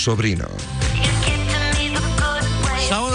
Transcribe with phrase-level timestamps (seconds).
[0.00, 0.79] Sobrino.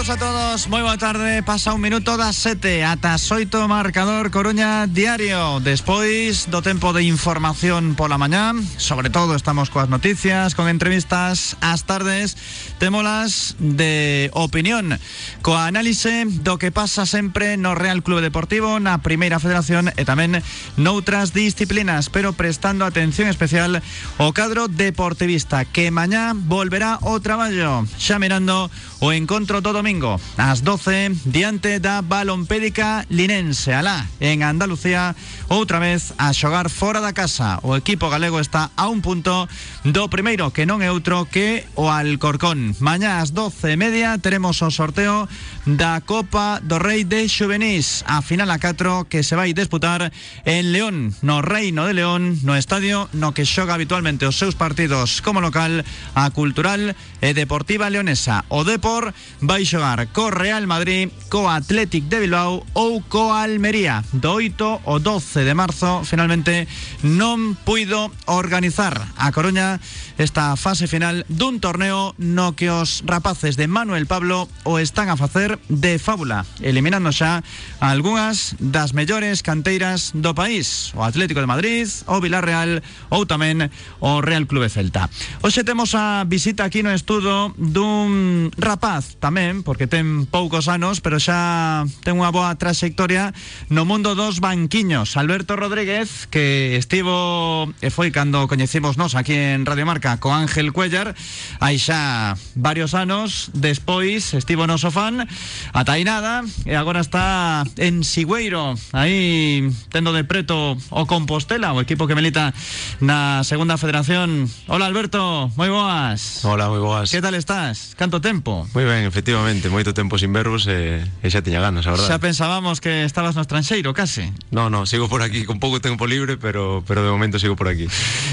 [0.06, 4.86] Saludos a todos, moi boa tarde Pasa un minuto das 7 ata 8 Marcador Coruña
[4.86, 5.58] Diario.
[5.58, 11.82] Despois do tempo de información pola mañá Sobre todo estamos coas noticias Con entrevistas ás
[11.90, 12.38] tardes
[12.78, 14.94] Témolas de opinión.
[15.42, 20.38] Coa análise do que pasa sempre No Real Clube Deportivo Na Primeira Federación e tamén
[20.78, 22.14] Noutras disciplinas.
[22.14, 23.82] Pero prestando atención especial
[24.22, 28.70] O cadro deportivista Que mañá volverá o traballo Xa mirando
[29.02, 29.95] o encontro do domingo
[30.36, 33.72] ás 12 diante da balompédica linense.
[33.72, 35.16] Alá en Andalucía
[35.48, 37.58] outra vez a xogar fora da casa.
[37.64, 39.48] O equipo galego está a un punto
[39.84, 42.76] do primeiro que non é outro que o Alcorcón.
[42.84, 45.24] Mañá ás 12 e media teremos o sorteo
[45.66, 50.14] da Copa do Rei de Xuvenís a final a 4 que se vai disputar
[50.46, 55.18] en León no Reino de León no estadio no que xoga habitualmente os seus partidos
[55.20, 55.82] como local
[56.14, 58.46] a Cultural e Deportiva Leonesa.
[58.48, 59.10] O Depor
[59.42, 64.06] vai xogar co Real Madrid, co Athletic de Bilbao ou co Almería.
[64.14, 66.70] Do 8 o 12 de marzo, finalmente,
[67.02, 68.94] non puido organizar.
[69.18, 69.82] A Coruña
[70.16, 75.18] esta fase final dun torneo no que os rapaces de Manuel Pablo o están a
[75.18, 77.42] facer de fábula, eliminando xa
[77.80, 84.20] algunhas das mellores canteiras do país, o Atlético de Madrid, o Villarreal ou tamén o
[84.20, 85.08] Real Clube Celta.
[85.40, 91.16] Hoxe temos a visita aquí no estudo dun rapaz tamén, porque ten poucos anos, pero
[91.18, 93.32] xa ten unha boa trayectoria
[93.72, 95.16] no mundo dos banquiños.
[95.16, 101.14] Alberto Rodríguez, que estivo e foi cando coñecimos aquí en Radio Marca co Ángel Cuellar,
[101.60, 105.28] hai xa varios anos, despois estivo no Sofán,
[105.72, 111.80] ata aí nada, e agora está en Sigüeiro, aí tendo de preto o Compostela, o
[111.80, 112.54] equipo que milita
[113.00, 114.50] na Segunda Federación.
[114.66, 116.44] Hola Alberto, moi boas.
[116.44, 117.10] Hola, moi boas.
[117.10, 117.94] Que tal estás?
[117.96, 118.66] Canto tempo?
[118.74, 122.10] Moi ben, efectivamente, moito tempo sin verbos e, e xa tiña ganas, a verdade.
[122.10, 124.32] Xa pensábamos que estabas no estranxeiro, case.
[124.50, 127.68] No, no, sigo por aquí con pouco tempo libre, pero pero de momento sigo por
[127.68, 127.88] aquí.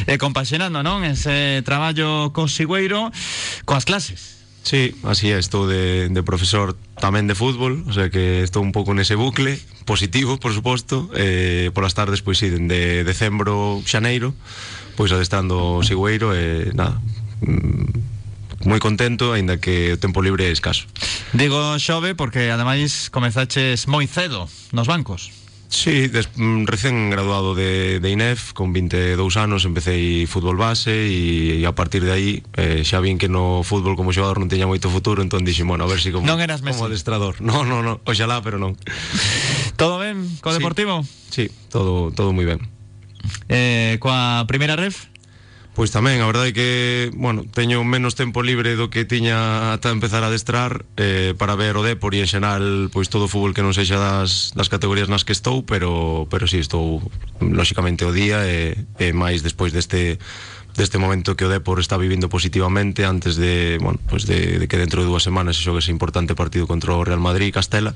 [0.08, 1.04] E compaxinando, non?
[1.04, 3.12] Ese traballo co Sigüeiro
[3.66, 4.43] coas clases.
[4.64, 8.72] Sí, así é, estou de, de profesor tamén de fútbol, o sea que estou un
[8.72, 14.32] pouco nese bucle, positivo, por suposto, eh, polas tardes, pois sí, de decembro, xaneiro,
[14.96, 16.96] pois adestrando o Sigüeiro, e eh, nada,
[17.44, 20.88] mm, moi contento, aínda que o tempo libre é escaso.
[21.36, 25.43] Digo xove porque ademais comezaches moi cedo nos bancos.
[25.74, 31.58] Sí, des, mm, recén graduado de, de INEF, con 22 anos empecé fútbol base e,
[31.58, 32.30] e a partir de aí
[32.62, 35.82] eh, xa vin que no fútbol como xogador non teña moito futuro, entón dixen, bueno,
[35.82, 36.78] a ver si como, non eras Messi.
[36.78, 37.42] como adestrador.
[37.42, 38.78] No, no, no, oxalá, pero non.
[39.74, 40.62] Todo ben co sí.
[40.62, 41.02] Deportivo?
[41.34, 42.62] Sí, todo, todo moi ben.
[43.50, 45.10] Eh, coa primeira ref?
[45.74, 46.70] Pois tamén, a verdade é que,
[47.18, 51.74] bueno, teño menos tempo libre do que tiña ata empezar a destrar eh, para ver
[51.74, 55.10] o Depor e en xeral pois todo o fútbol que non sexa das, das categorías
[55.10, 57.02] nas que estou, pero pero si sí, estou
[57.42, 60.22] lóxicamente o día e, e máis despois deste
[60.76, 65.02] deste momento que o está vivindo positivamente antes de, bueno, pois de, de que dentro
[65.02, 67.94] de dúas semanas se xogue ese importante partido contra Real Madrid e Castela,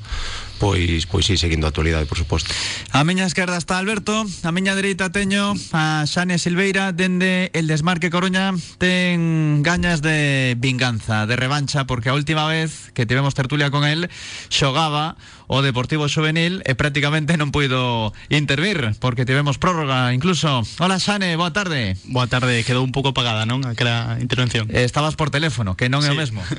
[0.62, 2.54] pois pois sí, seguindo a actualidade, por suposto.
[2.94, 8.10] A miña esquerda está Alberto, a miña dereita teño a Xane Silveira dende el Desmarque
[8.10, 13.86] Coruña ten gañas de vinganza, de revancha porque a última vez que tivemos tertulia con
[13.86, 14.10] él
[14.50, 20.62] xogaba o Deportivo Juvenil e prácticamente non puido intervir porque tivemos prórroga incluso.
[20.84, 21.96] Hola Xane, boa tarde.
[22.04, 23.64] Boa tarde, quedou un pouco apagada, non?
[23.64, 24.68] Aquela intervención.
[24.76, 26.20] Eh, Estabas por teléfono, que non é o Sí.
[26.20, 26.44] mesmo.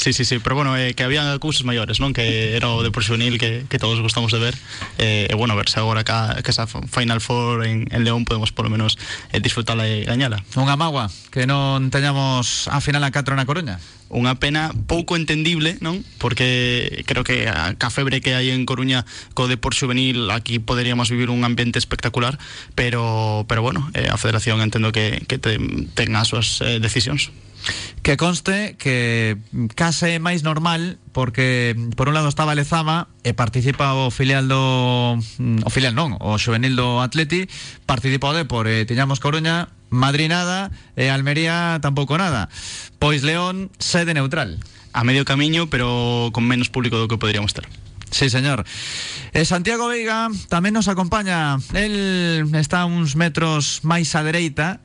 [0.00, 2.16] Sí, sí, sí, pero bueno, eh, que había cousas maiores, non?
[2.16, 4.56] Que era o Depor Juvenil que, que todos gostamos de ver.
[4.96, 8.24] Eh, e bueno, a ver se agora ca, que esa Final Four en, en León
[8.24, 8.96] podemos polo menos
[9.36, 10.40] eh, disfrutala e gañala.
[10.56, 13.76] Unha magua que non teñamos a final a 4 na Coruña.
[14.10, 16.02] Unha pena pouco entendible, non?
[16.18, 19.06] Porque creo que a, ca febre que hai en Coruña
[19.38, 22.42] co Depor Juvenil aquí poderíamos vivir un ambiente espectacular,
[22.74, 25.56] pero pero bueno, eh, a Federación entendo que, que te,
[25.94, 26.58] ten as súas.
[28.02, 29.36] Que conste que
[29.76, 35.20] case é máis normal porque por un lado estaba Lezama e participa o filial do
[35.20, 37.46] o filial non, o juvenil do Atleti,
[37.84, 42.48] participa o Depor e tiñamos Coruña, Madrid nada e Almería tampouco nada.
[43.02, 44.58] Pois León sede neutral.
[44.90, 47.68] A medio camiño, pero con menos público do que poderíamos ter.
[48.10, 48.66] Sí, señor.
[49.30, 51.62] E Santiago Veiga tamén nos acompaña.
[51.70, 54.82] El está uns metros máis á dereita,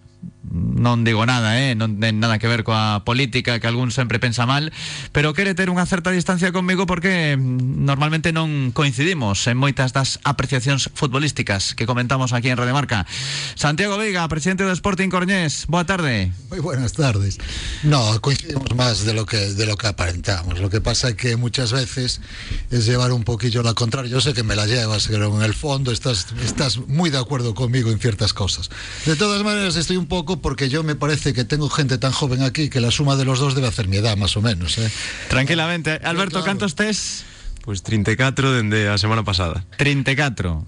[0.52, 4.70] non digo nada, eh, non nada que ver coa política que algún sempre pensa mal,
[5.12, 10.22] pero quere ter unha certa distancia conmigo porque mm, normalmente non coincidimos en moitas das
[10.22, 13.08] apreciacións futbolísticas que comentamos aquí en Radio Marca.
[13.56, 16.32] Santiago Veiga, presidente do Sporting Coruñés, boa tarde.
[16.50, 17.42] Muy buenas tardes.
[17.84, 20.60] No, coincidimos más de lo que de lo que aparentamos.
[20.60, 22.22] Lo que pasa que muchas veces
[22.70, 24.12] es llevar un poquillo la contraria.
[24.12, 27.54] Yo sé que me la llevas, pero en el fondo estás estás muy de acuerdo
[27.54, 28.70] conmigo en ciertas cosas.
[29.06, 32.44] De todas maneras, estoy un poco porque yo me parece que tengo gente tan joven
[32.44, 34.78] aquí que la suma de los dos debe hacer mi edad, más o menos.
[34.78, 34.90] ¿eh?
[35.30, 36.00] Tranquilamente.
[36.04, 36.46] Alberto, claro.
[36.46, 37.26] cantos tes?
[37.66, 39.66] Pois 34 dende a semana pasada.
[39.78, 40.66] 34.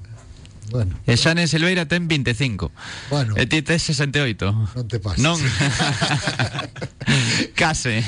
[0.70, 2.72] Bueno, E Silveira ten 25.
[3.10, 3.36] Bueno.
[3.38, 4.52] E ti tes 68.
[4.76, 5.24] non te pases.
[5.24, 5.40] Non.
[7.56, 8.04] Case.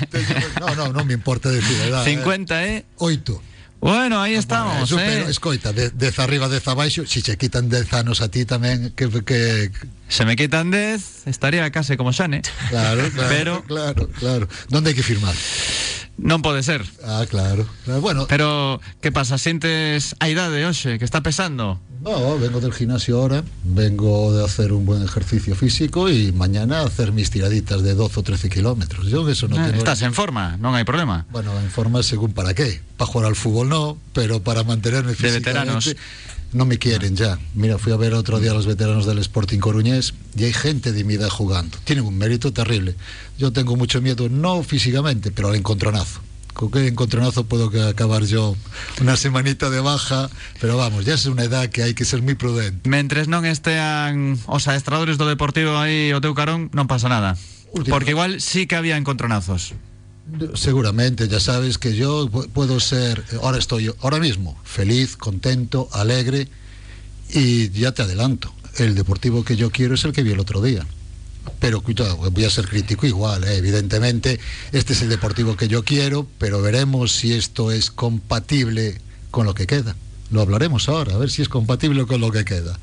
[0.59, 2.03] No, no, non me importa decir edad.
[2.03, 2.85] 50 eh?
[2.99, 3.39] Oito.
[3.79, 5.05] Bueno, aí estamos, Eso, eh.
[5.07, 8.91] pero, escoita, de, dez arriba, dez abaixo, si che quitan dez anos a ti tamén,
[8.91, 9.71] que, que
[10.11, 12.41] Se me quitan 10, estaría case como Xane.
[12.69, 14.45] claro, claro, Pero- claro, claro.
[14.67, 15.31] ¿Dónde hai que firmar?
[16.19, 16.83] Non pode ser.
[17.03, 17.63] Ah, claro.
[17.87, 18.01] claro.
[18.03, 19.39] Bueno, Pero, que pasa?
[19.39, 21.79] Sintes a idade hoxe, que está pesando?
[22.03, 27.11] No, vengo del gimnasio ahora, vengo de hacer un buen ejercicio físico y mañana hacer
[27.11, 29.07] mis tiraditas de 12 o 13 kilómetros.
[29.07, 29.77] Yo eso no Ah, tengo...
[29.79, 31.27] Estás en forma, non hai problema.
[31.27, 32.79] Bueno, en forma según para qué.
[32.95, 35.91] Para jugar al fútbol no, pero para mantenerme De veteranos.
[36.51, 37.37] No me quieren ya.
[37.53, 40.91] Mira, fui a ver otro día a los veteranos del Sporting Coruñés y hay gente
[40.91, 41.77] de mi edad jugando.
[41.83, 42.95] Tienen un mérito terrible.
[43.37, 46.21] Yo tengo mucho miedo, no físicamente, pero al encontronazo.
[46.53, 48.55] Con qué encontronazo puedo acabar yo
[48.99, 50.29] una semanita de baja,
[50.59, 52.89] pero vamos, ya es una edad que hay que ser muy prudente.
[52.89, 57.37] Mentres non estean os adestradores do Deportivo aí o teu carón, non pasa nada.
[57.71, 59.71] Última- Porque igual sí que había encontronazos.
[60.55, 66.47] Seguramente, ya sabes que yo pu- puedo ser, ahora estoy, ahora mismo, feliz, contento, alegre
[67.31, 70.61] y ya te adelanto, el deportivo que yo quiero es el que vi el otro
[70.61, 70.85] día.
[71.59, 73.55] Pero cuidado, voy a ser crítico igual, ¿eh?
[73.57, 74.39] evidentemente,
[74.71, 79.01] este es el deportivo que yo quiero, pero veremos si esto es compatible
[79.31, 79.95] con lo que queda.
[80.31, 82.77] Lo hablaremos ahora, a ver si es compatible con lo que queda.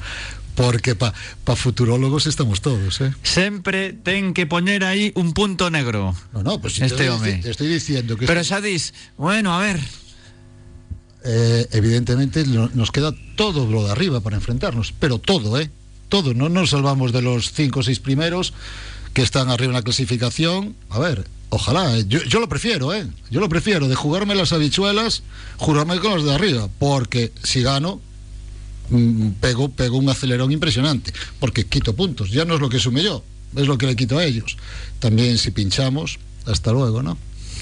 [0.56, 1.12] Porque para
[1.44, 3.12] pa futurólogos estamos todos, ¿eh?
[3.22, 6.16] Sempre ten que poñer aí un punto negro.
[6.32, 7.28] No, no, pues si Este te, home.
[7.28, 8.24] estoy, te estoy diciendo que...
[8.26, 9.78] Pero xa dis, bueno, a ver,
[11.24, 15.70] eh, evidentemente no- nos queda todo lo de arriba para enfrentarnos, pero todo, ¿eh?
[16.08, 18.52] Todo, no nos salvamos de los cinco o seis primeros
[19.12, 20.76] que están arriba en la clasificación.
[20.88, 23.06] A ver, ojalá, eh, yo, yo lo prefiero, ¿eh?
[23.30, 25.22] Yo lo prefiero, de jugarme las habichuelas,
[25.56, 28.00] jugarme con los de arriba, porque si gano,
[28.90, 33.02] mm, pego, pego un acelerón impresionante, porque quito puntos, ya no es lo que sume
[33.02, 33.24] yo,
[33.56, 34.56] es lo que le quito a ellos.
[34.98, 37.18] También si pinchamos, hasta luego, ¿no?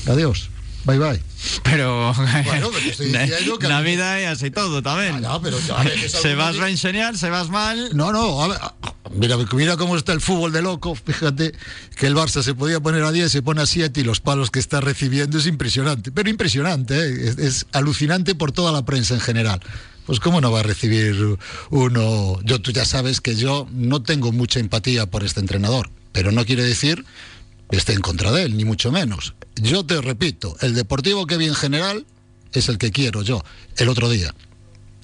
[0.06, 0.50] Adiós,
[0.84, 1.20] bye bye.
[1.62, 2.12] pero
[2.44, 5.24] Bueno, pero te estoy diciendo que- na vida é así todo tamén.
[5.24, 8.42] Ah, no, pero a ver, es se vas ben genial, se vas mal, No, no,
[8.44, 8.74] a ver, a-
[9.16, 10.94] mira, mira cómo está el fútbol de loco.
[10.94, 11.52] Fíjate
[11.96, 14.50] que el Barça se podía poner a 10, se pone a 7 y los palos
[14.50, 16.12] que está recibiendo es impresionante.
[16.12, 17.28] Pero impresionante, ¿eh?
[17.32, 19.60] es, es alucinante por toda la prensa en general.
[20.06, 21.38] Pues cómo no va a recibir
[21.70, 22.40] uno...
[22.42, 26.44] Yo, tú ya sabes que yo no tengo mucha empatía por este entrenador, pero no
[26.44, 27.04] quiere decir
[27.70, 29.34] que esté en contra de él, ni mucho menos.
[29.56, 32.04] Yo te repito, el deportivo que vi en general
[32.52, 33.42] es el que quiero yo,
[33.76, 34.34] el otro día,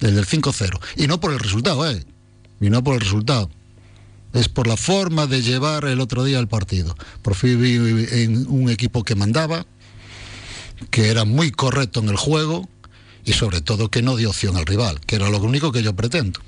[0.01, 0.79] el del 5-0.
[0.97, 2.03] Y no por el resultado, ¿eh?
[2.59, 3.49] Y no por el resultado.
[4.33, 6.95] Es por la forma de llevar el otro día el partido.
[7.21, 7.75] Por fin vi
[8.11, 9.65] en un equipo que mandaba,
[10.89, 12.69] que era muy correcto en el juego
[13.25, 15.95] y sobre todo que no dio opción al rival, que era lo único que yo
[15.95, 16.39] pretendo.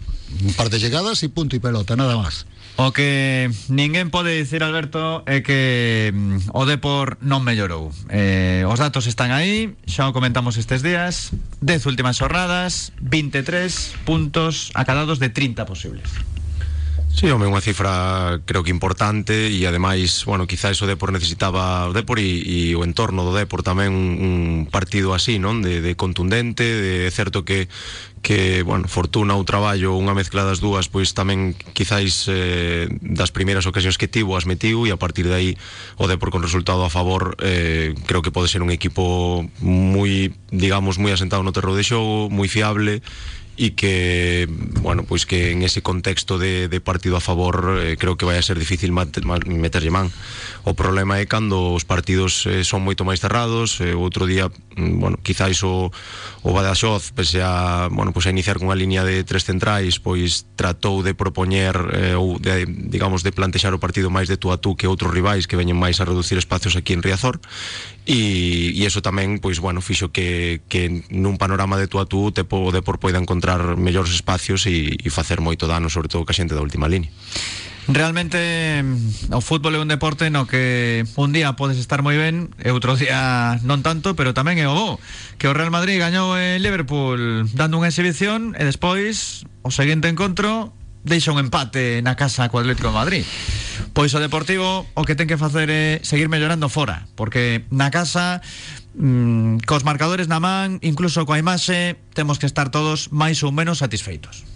[0.44, 2.46] Un par de llegadas y punto y pelota, nada más.
[2.76, 7.94] O que ninguén pode dicir, Alberto, é que mm, o Depor non mellorou.
[8.10, 11.38] Eh, os datos están aí, xa o comentamos estes días.
[11.62, 16.10] 10 últimas jornadas, 23 puntos acadados de 30 posibles.
[17.14, 21.94] Sí, home, unha cifra creo que importante e ademais, bueno, quizá o Depor necesitaba o
[21.94, 25.62] Depor e, e o entorno do Depor tamén un, un partido así, non?
[25.62, 27.70] De, de contundente, de, é certo que
[28.24, 33.68] que, bueno, fortuna ou traballo, unha mezcla das dúas, pois tamén quizáis eh, das primeiras
[33.68, 35.50] ocasións que tivo as metiu e a partir de aí
[36.00, 40.98] o Depor con resultado a favor eh, creo que pode ser un equipo moi, digamos,
[40.98, 43.04] moi asentado no terro de xogo, moi fiable
[43.56, 44.50] e que,
[44.82, 48.46] bueno, pois que en ese contexto de, partido a favor eh, creo que vai a
[48.46, 50.10] ser difícil meterlle man.
[50.64, 54.48] O problema é cando os partidos eh, son moito máis cerrados, eh, outro día,
[54.80, 55.92] mm, bueno, quizáis o,
[56.40, 61.04] o Badaxoz, pese a, bueno, pois a iniciar cunha liña de tres centrais, pois tratou
[61.04, 64.80] de propoñer eh, ou de, digamos, de plantexar o partido máis de tú a tú
[64.80, 67.44] que outros rivais que veñen máis a reducir espacios aquí en Riazor
[68.08, 72.32] e, e eso tamén, pois, bueno, fixo que, que nun panorama de tú a tú
[72.32, 76.24] te po, o Depor poida encontrar mellores espacios e, e facer moito dano, sobre todo
[76.24, 77.12] que a xente da última línea.
[77.88, 82.56] Realmente mm, o fútbol é un deporte no que un día podes estar moi ben
[82.64, 84.96] e outro día non tanto, pero tamén é o
[85.36, 90.72] que o Real Madrid gañou en Liverpool dando unha exhibición e despois o seguinte encontro
[91.04, 93.28] deixa un empate na casa co de Madrid.
[93.92, 98.40] Pois o Deportivo o que ten que facer é seguir mellorando fora, porque na casa
[98.96, 103.84] mmm, cos marcadores na man, incluso coa imaxe, temos que estar todos máis ou menos
[103.84, 104.53] satisfeitos.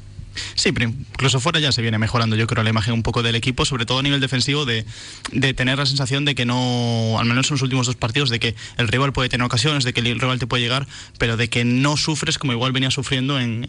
[0.56, 3.65] Sí, incluso fuera ya se viene mejorando, yo creo, la imagen un poco del equipo,
[3.65, 4.86] sobre todo a nivel defensivo, de,
[5.32, 8.39] de, tener la sensación de que no, al menos en los últimos dos partidos, de
[8.39, 11.50] que el rival puede tener ocasiones, de que el rival te puede llegar, pero de
[11.50, 13.67] que no sufres como igual venía sufriendo en,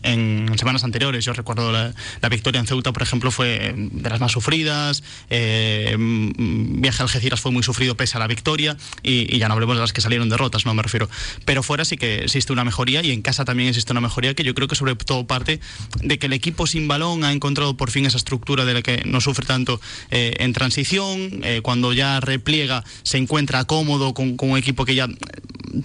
[0.59, 1.25] semanas anteriores.
[1.25, 1.95] Yo recuerdo la,
[2.29, 7.53] victoria en Ceuta, por ejemplo, fue de las más sufridas, eh, viaje a Algeciras fue
[7.53, 10.29] muy sufrido pese a la victoria, y, y, ya no hablemos de las que salieron
[10.29, 11.09] derrotas, no me refiero.
[11.45, 14.45] Pero fuera sí que existe una mejoría, y en casa también existe una mejoría que
[14.45, 15.61] yo creo que sobre todo parte
[16.03, 19.03] de que el equipo sin balón ha encontrado por fin esa estructura de la que
[19.05, 24.51] no sufre tanto eh, en transición, eh, cuando ya repliega se encuentra cómodo con, con,
[24.51, 25.09] un equipo que ya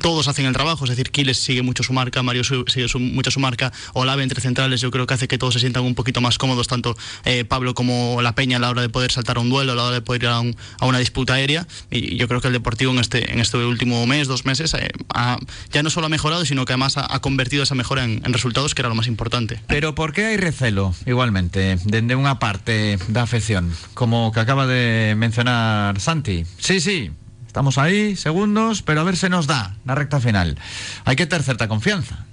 [0.02, 3.00] todos hacen el trabajo, es decir, Quiles sigue mucho su marca, Mario su, sigue su,
[3.00, 5.96] mucho su marca, Olave entre centrales yo creo que hace que todos se sientan un
[5.96, 9.38] poquito más cómodos, tanto eh, Pablo como La Peña a la hora de poder saltar
[9.38, 11.68] a un duelo, a la hora de poder ir a, un, a una disputa aérea
[11.90, 14.90] y yo creo que el Deportivo en este, en este último mes, dos meses, eh,
[15.14, 15.38] ha,
[15.72, 18.34] ya no solo ha mejorado, sino que además ha, ha convertido esa mejora en, en,
[18.34, 19.62] resultados que era lo más importante.
[19.68, 25.16] Pero ¿por qué hay recelo, igualmente, desde una parte de afección, como que acaba de
[25.18, 26.46] mencionar Santi?
[26.58, 27.12] Sí, sí,
[27.54, 30.58] Estamos ahí, segundos, pero a ver se nos da la recta final.
[31.06, 32.26] Hay que tener cierta confianza.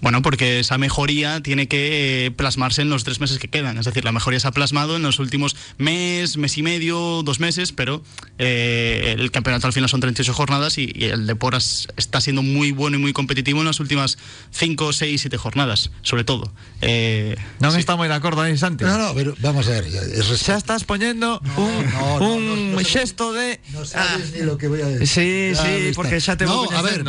[0.00, 3.78] Bueno, porque esa mejoría tiene que plasmarse en los tres meses que quedan.
[3.78, 7.40] Es decir, la mejoría se ha plasmado en los últimos mes, mes y medio, dos
[7.40, 8.02] meses, pero
[8.38, 12.72] eh, el campeonato al final son 38 jornadas y, y el Deportes está siendo muy
[12.72, 14.18] bueno y muy competitivo en las últimas
[14.52, 16.52] 5, 6, 7 jornadas, sobre todo.
[16.80, 17.78] Eh, no sí.
[17.78, 18.84] está muy de acuerdo ahí, Santi.
[18.84, 19.86] No, no, pero vamos a ver.
[19.86, 20.46] Es...
[20.46, 23.60] Ya estás poniendo no, un, no, no, un gesto de...
[23.72, 24.36] No sabes ah.
[24.36, 25.06] ni lo que voy a decir.
[25.06, 27.04] Sí, ya sí, porque ya te voy a ver,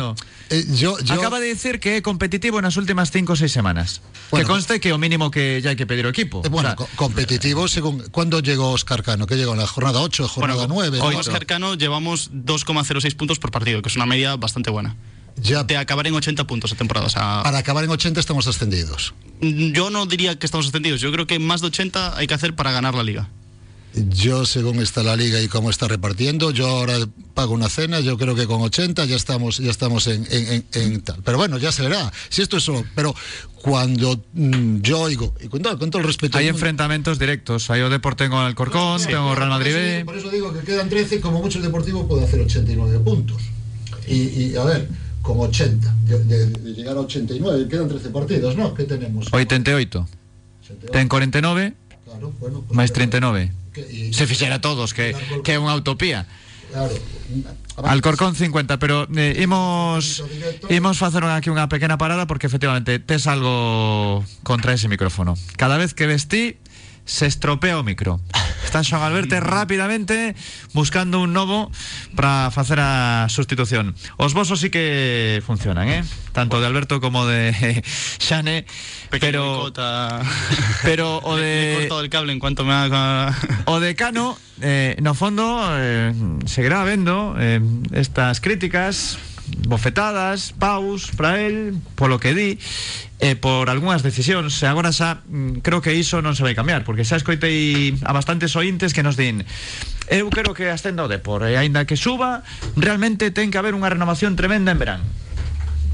[0.50, 1.14] eh, yo, yo...
[1.14, 2.02] Acaba de decir que es
[2.58, 4.00] competitivo en las últimas 5 o 6 semanas.
[4.30, 6.42] Bueno, que conste que o mínimo que ya hay que pedir equipo.
[6.44, 8.02] Eh, bueno, o sea, co competitivo según...
[8.10, 9.26] ¿Cuándo llegó Oscar Cano?
[9.26, 11.00] ¿Qué llegó en la jornada 8, jornada bueno, 9?
[11.00, 14.96] Hoy Oscar Cano llevamos 2,06 puntos por partido, que es una media bastante buena.
[15.40, 15.62] Ya.
[15.62, 17.06] De acabar en 80 puntos a temporada.
[17.06, 19.14] O sea, Para acabar en 80 estamos ascendidos.
[19.40, 21.00] yo no diría que estamos ascendidos.
[21.00, 23.28] Yo creo que más de 80 hay que hacer para ganar la liga.
[23.94, 26.94] Yo, según está la liga y cómo está repartiendo, yo ahora
[27.34, 30.64] pago una cena, yo creo que con 80 ya estamos, ya estamos en, en, en,
[30.74, 31.20] en tal.
[31.24, 32.12] Pero bueno, ya se verá.
[32.28, 32.84] Si esto es solo.
[32.94, 33.14] Pero
[33.62, 36.38] cuando mmm, yo oigo, y con todo, con todo el respeto.
[36.38, 37.70] Hay enfrentamientos directos.
[37.70, 40.88] Hay o Deporte con Alcorcón, Sí, tengo Real Madrid eso, por eso digo que quedan
[40.88, 43.42] 13 y como mucho el Deportivo puede hacer 89 puntos.
[44.06, 44.14] Y,
[44.52, 44.88] y a ver,
[45.22, 48.74] con 80, de, de- de llegar a 89, quedan 13 partidos, ¿no?
[48.74, 49.26] ¿Qué tenemos?
[49.32, 50.06] 88.
[50.62, 52.92] 88, Ten 49 Claro, bueno, pues claro.
[52.94, 53.52] 39.
[53.86, 56.26] Que- Se fixera todos, que, que é unha utopía.
[56.68, 56.92] Claro.
[57.78, 60.24] Alcorcón 50, pero eh, imos
[60.68, 65.38] imos facer aquí unha pequena parada porque efectivamente tes algo contra ese micrófono.
[65.54, 66.58] Cada vez que vestí
[67.08, 68.20] se estropea o micro.
[68.62, 70.36] Está Xoan Alberto rápidamente
[70.76, 71.72] buscando un novo
[72.14, 73.96] para facer a sustitución.
[74.20, 76.04] Os vosos sí que funcionan, eh?
[76.32, 77.82] Tanto de Alberto como de
[78.20, 78.68] Xane,
[79.08, 80.20] Pequeño pero boicota.
[80.84, 83.34] pero o de cortado el cable en cuanto me haga.
[83.64, 86.12] O decano, eh, no fondo, eh,
[86.44, 87.60] seguirá vendo eh,
[87.92, 89.16] estas críticas
[89.66, 92.58] bofetadas, paus para él, polo que di
[93.18, 96.86] e por algunhas decisións e agora xa mm, creo que iso non se vai cambiar
[96.86, 99.42] porque xa escoitei a bastantes ointes que nos din
[100.06, 102.46] eu quero que ascenda o Depor e aínda que suba
[102.78, 105.02] realmente ten que haber unha renovación tremenda en verán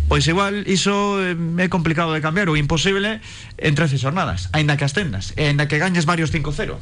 [0.04, 3.24] Pois igual iso eh, é complicado de cambiar ou imposible
[3.56, 6.76] en 13 jornadas, aínda que ascendas, e aínda que gañes varios 5-0.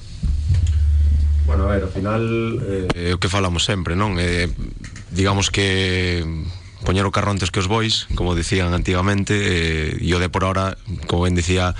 [1.46, 2.22] Bueno, a ver, ao final
[2.98, 4.18] eh, o que falamos sempre, non?
[4.18, 4.50] Eh,
[5.14, 6.26] digamos que
[6.82, 10.44] poñer o carro antes que os bois, como dicían antigamente, eh, e o de por
[10.44, 11.74] ahora, como ben dicía,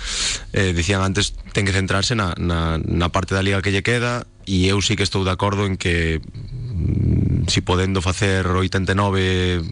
[0.55, 4.25] eh, dicían antes, ten que centrarse na, na, na parte da liga que lle queda,
[4.47, 9.63] e eu sí que estou de acordo en que mm, si podendo facer 89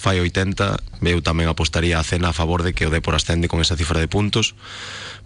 [0.00, 3.60] fai 80, eu tamén apostaría a cena a favor de que o Depor ascende con
[3.60, 4.56] esa cifra de puntos.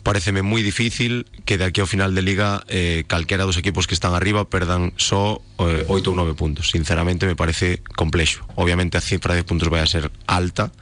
[0.03, 3.95] Pareceme moi difícil que de aquí ao final de liga eh, calquera dos equipos que
[3.95, 6.75] están arriba perdan só eh, 8 ou 9 puntos.
[6.75, 8.43] Sinceramente me parece complexo.
[8.59, 10.75] Obviamente a cifra de puntos vai a ser alta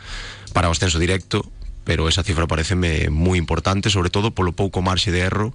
[0.57, 1.45] para o ascenso directo,
[1.85, 5.53] pero esa cifra pareceme moi importante, sobre todo polo pouco marxe de erro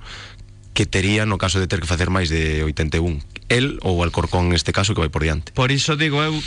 [0.77, 3.17] que tería no caso de ter que facer máis de 81.
[3.50, 5.50] El ou Alcorcón neste caso que vai por diante.
[5.58, 6.38] Por iso digo eu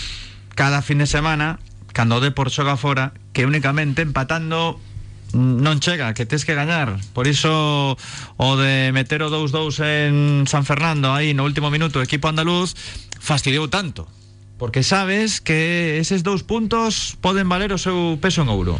[0.54, 1.59] cada fin de semana
[1.92, 4.78] cando o Depor xoga fora que únicamente empatando
[5.35, 6.99] non chega, que tes que gañar.
[7.14, 7.94] Por iso
[8.37, 10.14] o de meter o 2-2 en
[10.50, 12.75] San Fernando aí no último minuto o equipo andaluz
[13.23, 14.11] fastidiou tanto.
[14.59, 18.76] Porque sabes que eses dous puntos poden valer o seu peso en ouro.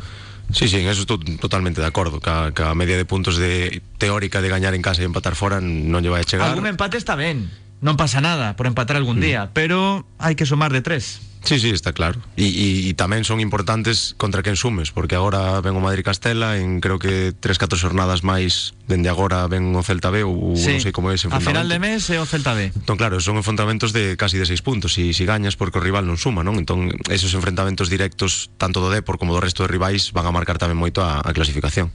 [0.51, 4.43] Sí, sí, en eso estou totalmente de acordo ca, ca media de puntos de teórica
[4.43, 7.15] de gañar en casa e empatar fora non lle vai a chegar Algún empate está
[7.15, 7.47] ben.
[7.81, 11.30] Non pasa nada por empatar algún día, pero hai que sumar de tres.
[11.43, 12.21] Sí, sí, está claro.
[12.37, 16.85] E e tamén son importantes contra quen sumes, porque agora ven o Madrid Castela en
[16.85, 20.77] creo que 3-4 xornadas máis dende agora ven o Celta B ou sí.
[20.77, 22.71] non sei como é ese A final de mes é o Celta B.
[22.75, 26.05] Entón claro, son enfrontamentos de casi de 6 puntos e si, gañas porque o rival
[26.05, 26.61] non suma, non?
[26.61, 30.61] Entón esos enfrontamentos directos tanto do Depor como do resto de rivais van a marcar
[30.61, 31.89] tamén moito a, a clasificación.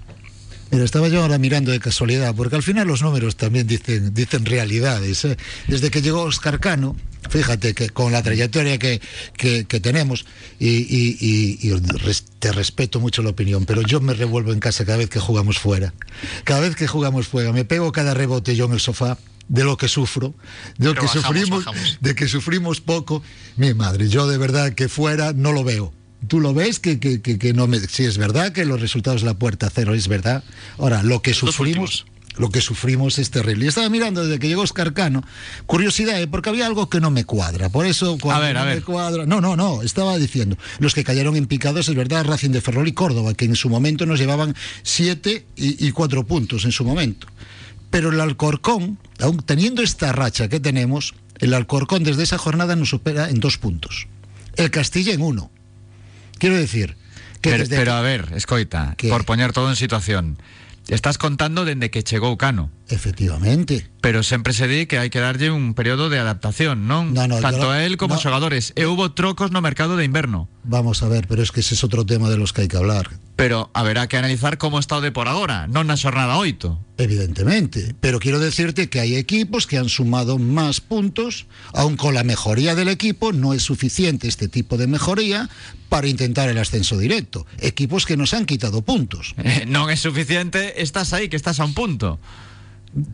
[0.72, 4.46] Mira, estaba yo ahora mirando de casualidad, porque al final los números también dicen, dicen
[4.46, 5.24] realidades.
[5.26, 5.38] ¿eh?
[5.68, 6.96] Desde que llegó Oscar Cano,
[7.30, 9.00] fíjate que con la trayectoria que,
[9.38, 10.26] que, que tenemos,
[10.60, 14.60] y, y- y- y res- te respeto mucho la opinión, pero yo me revuelvo en
[14.60, 15.94] casa cada vez que jugamos fuera.
[16.44, 19.18] Cada vez que jugamos fuera, me pego cada rebote yo en el sofá
[19.48, 20.34] de lo que sufro,
[20.80, 21.98] de lo Pero que bajamos, sufrimos, bajamos.
[22.02, 23.22] de que sufrimos poco.
[23.56, 25.94] Mi madre, yo de verdad que fuera no lo veo.
[26.28, 27.80] Tú lo ves que, que, que, que no me.
[27.80, 30.44] Si es verdad que los resultados de la puerta cero es verdad.
[30.78, 32.06] Ahora, lo que sufrimos.
[32.38, 33.64] Lo que sufrimos es terrible.
[33.64, 35.24] Y estaba mirando desde que llegó Oscar Cano,
[35.68, 36.28] curiosidad, ¿eh?
[36.28, 37.70] porque había algo que no me cuadra.
[37.70, 38.84] Por eso, cuando A ver, no a me ver.
[38.84, 39.26] cuadra.
[39.26, 39.82] No, no, no.
[39.84, 40.58] Estaba diciendo.
[40.80, 43.70] Los que cayeron en picados, es verdad, Racing de Ferrol y Córdoba, que en su
[43.70, 44.54] momento nos llevaban
[44.84, 47.28] siete y, y cuatro puntos en su momento.
[47.90, 52.90] Pero el Alcorcón, aún teniendo esta racha que tenemos, el Alcorcón desde esa jornada nos
[52.90, 54.08] supera en dos puntos.
[54.58, 55.52] El Castilla en uno.
[56.38, 56.96] Quiero decir
[57.42, 59.10] que Pero, desde a ver, escoita, ¿Qué?
[59.10, 60.38] por poñer todo en situación.
[60.88, 62.70] Estás contando dende que chegou Cano.
[62.90, 63.90] efectivamente.
[64.06, 67.10] Pero sempre se di que hai que darlle un período de adaptación, non?
[67.18, 68.22] No, no, Tanto no- a él como no.
[68.22, 68.70] aos xogadores.
[68.78, 70.46] E hubo trocos no mercado de inverno.
[70.62, 72.78] Vamos a ver, pero es que ese es otro tema de los que hay que
[72.78, 73.10] hablar.
[73.34, 77.02] Pero haberá que analizar como está o de por agora, non na xornada 8.
[77.02, 82.22] Evidentemente, pero quiero decirte que hay equipos que han sumado más puntos, aun con la
[82.22, 85.50] mejoría del equipo no es suficiente este tipo de mejoría
[85.90, 87.50] para intentar el ascenso directo.
[87.58, 89.34] Equipos que nos han quitado puntos.
[89.42, 92.22] Eh, non é suficiente, estás aí, que estás a un punto.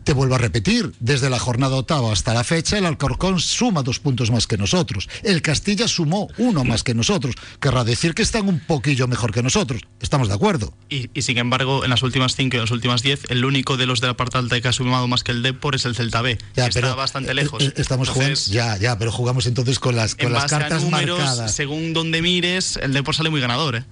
[0.04, 3.98] Te vuelvo a repetir, desde la jornada octava hasta la fecha, el Alcorcón suma dos
[3.98, 5.08] puntos más que nosotros.
[5.24, 7.34] El Castilla sumó uno más que nosotros.
[7.60, 9.82] Querrá decir que están un poquillo mejor que nosotros.
[10.00, 10.72] Estamos de acuerdo.
[10.88, 13.76] Y, y sin embargo, en las últimas cinco y en las últimas diez, el único
[13.76, 15.96] de los de la parte alta que ha sumado más que el Depor es el
[15.96, 16.38] Celta B.
[16.54, 17.62] Ya, que está bastante eh, lejos.
[17.62, 18.76] eh, Estamos Entonces, jugando.
[18.76, 21.54] Ya, ya, pero jugamos entonces con las, con en las base cartas a números, marcadas.
[21.54, 23.84] según donde mires, el Depor sale muy ganador, ¿eh?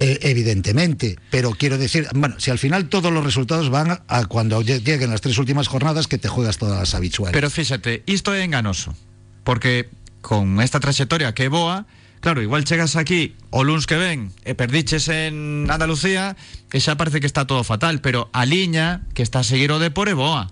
[0.00, 4.60] Eh, evidentemente, pero quiero decir, bueno, si al final todos los resultados van a, cuando
[4.60, 7.32] lle- lleguen las tres últimas jornadas que te juegas todas las habituales.
[7.32, 8.92] Pero fíxate, isto é enganoso.
[9.44, 9.88] Porque
[10.20, 11.86] con esta trayectoria que é boa,
[12.18, 16.34] claro, igual chegas aquí o luns que ven e perdiches en Andalucía
[16.74, 19.78] e xa parece que está todo fatal, pero a liña que está a seguir o
[19.78, 20.50] Depor é boa.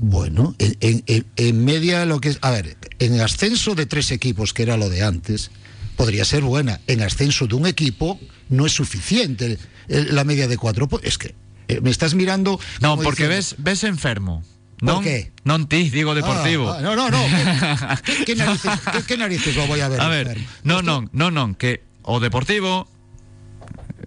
[0.00, 4.12] Bueno, en, en- en- en media lo que es, a ver, en ascenso de tres
[4.12, 5.50] equipos, que era lo de antes,
[5.98, 6.80] podría ser buena.
[6.86, 9.58] En ascenso de un equipo no es suficiente
[9.88, 10.86] la media de cuatro.
[10.88, 11.34] po- Es que
[11.66, 12.58] eh, me estás mirando.
[12.80, 14.42] No, porque diciendo- ves ves enfermo.
[14.78, 15.32] ¿Por Non, qué?
[15.42, 16.70] non ti, digo deportivo.
[16.70, 17.18] Ah, ah, no, no, no.
[18.06, 20.00] ¿Qué, qué narices, qué- qué narices lo voy a ver?
[20.00, 20.46] A ver, enfermo?
[20.62, 22.86] non, Esto- non, non, non, que o Deportivo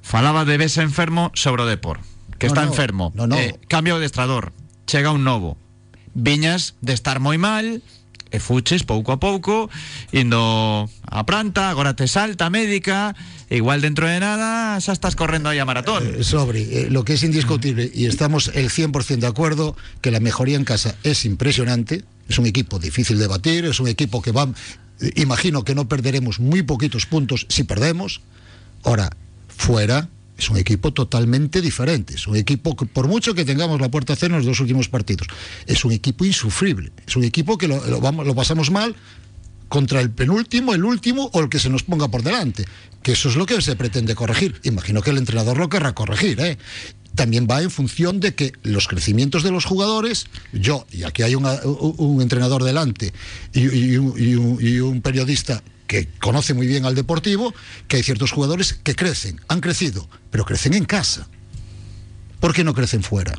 [0.02, 2.00] falaba de ves enfermo sobre o Depor,
[2.40, 3.12] que No, está no, enfermo.
[3.16, 3.36] no, no.
[3.36, 4.54] Eh, cambio de estrador,
[4.88, 5.58] chega un novo.
[6.16, 7.84] Viñas de estar moi mal,
[8.32, 9.70] e fuches pouco a pouco,
[10.16, 13.14] indo a planta, agora te salta médica,
[13.52, 16.02] igual dentro de nada xa estás correndo aí a maratón.
[16.02, 20.20] Eh, Sobri, eh, lo que es indiscutible, y estamos el 100% de acuerdo, que la
[20.20, 24.32] mejoría en casa es impresionante, es un equipo difícil de batir, es un equipo que
[24.32, 24.48] va,
[25.02, 28.22] eh, imagino que no perderemos muy poquitos puntos si perdemos.
[28.84, 29.12] Ahora,
[29.48, 30.10] fuera
[30.42, 34.16] es un equipo totalmente diferente, es un equipo que por mucho que tengamos la puerta
[34.16, 35.28] cero en los dos últimos partidos,
[35.68, 37.80] es un equipo insufrible, es un equipo que lo,
[38.34, 38.96] pasamos mal
[39.70, 42.66] contra el penúltimo, el último o el que se nos ponga por delante.
[43.04, 44.60] Que eso es lo que se pretende corregir.
[44.64, 46.58] Imagino que el entrenador lo querrá corregir, ¿eh?
[47.16, 51.36] También va en función de que los crecimientos de los jugadores, yo, y aquí hay
[51.36, 51.46] un,
[52.22, 53.14] entrenador delante
[53.54, 57.54] y un periodista que conoce muy bien al deportivo,
[57.90, 61.28] que hay ciertos jugadores que crecen, han crecido, pero crecen en casa.
[62.40, 63.34] ¿Por qué no crecen fuera?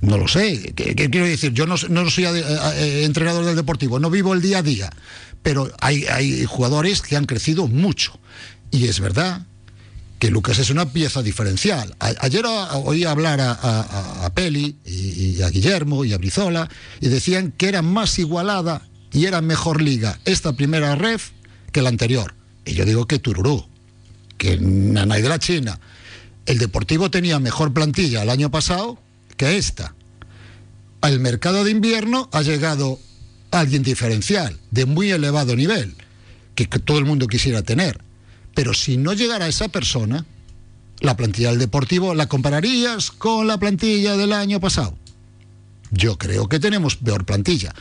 [0.00, 0.72] No lo sé.
[0.74, 1.52] ¿Qué, qué quiero decir?
[1.52, 2.32] Yo no, no soy eh,
[2.74, 4.90] eh, entrenador del deportivo, no vivo el día a día,
[5.44, 8.18] pero hay, hay jugadores que han crecido mucho.
[8.72, 9.46] Y es verdad
[10.18, 11.94] que Lucas es una pieza diferencial.
[12.00, 16.68] Ayer a- oí hablar a, a- a Peli y a Guillermo y a Brizola
[17.00, 21.30] y decían que era más igualada y era mejor liga esta primera ref
[21.70, 22.34] que la anterior.
[22.64, 23.66] Y yo digo que Tururú,
[24.38, 25.78] que Nanay de la China,
[26.46, 28.98] el Deportivo tenía mejor plantilla el año pasado
[29.36, 29.94] que esta.
[31.00, 32.98] Al mercado de invierno ha llegado
[33.50, 35.94] alguien diferencial, de muy elevado nivel,
[36.54, 38.00] que, que todo el mundo quisiera tener.
[38.54, 40.24] Pero si no llegara esa persona,
[41.00, 44.96] la plantilla del Deportivo la compararías con la plantilla del año pasado.
[45.90, 47.74] Yo creo que tenemos peor plantilla.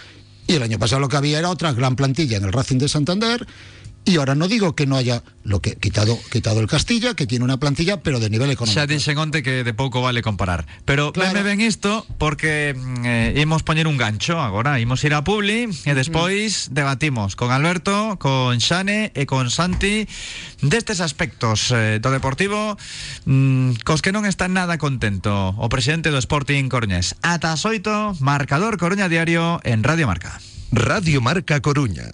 [0.48, 2.90] Y el año pasado lo que había era otra gran plantilla en el Racing de
[2.90, 3.48] Santander
[4.04, 7.46] y ahora no digo que no haya lo que quitado quitado el Castilla, que tiene
[7.46, 8.80] una plantilla pero de nivel económico.
[8.80, 10.66] Xa dixen onte que de pouco vale comparar.
[10.86, 11.32] Pero Claro.
[11.32, 11.46] claro.
[11.46, 15.94] ben isto porque mm, eh, imos poñer un gancho agora, imos ir a Publi e
[15.94, 20.06] despois debatimos con Alberto, con Xane e con Santi
[20.62, 22.78] destes aspectos eh, do Deportivo
[23.26, 27.18] mm, cos que non está nada contento o presidente do Sporting Coruñés.
[27.22, 30.42] Ata as oito, marcador Coruña Diario en Radio Marca.
[30.72, 32.10] Radio Marca Coruña.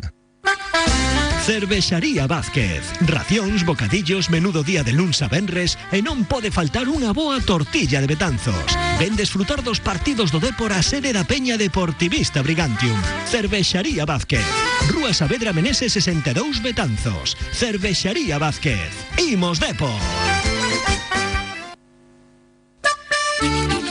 [1.47, 2.83] Cervexaría Vázquez.
[3.07, 8.03] Racións, bocadillos, menudo día de luns a venres e non pode faltar unha boa tortilla
[8.03, 8.67] de Betanzos.
[8.99, 10.83] Ven desfrutar dos partidos do Depor a
[11.23, 12.99] Peña Deportivista Brigantium.
[13.31, 14.43] Cervexaría Vázquez.
[14.91, 17.39] Rúa Saavedra Menese 62 Betanzos.
[17.55, 18.91] Cervexaría Vázquez.
[19.15, 19.95] Imos Depor.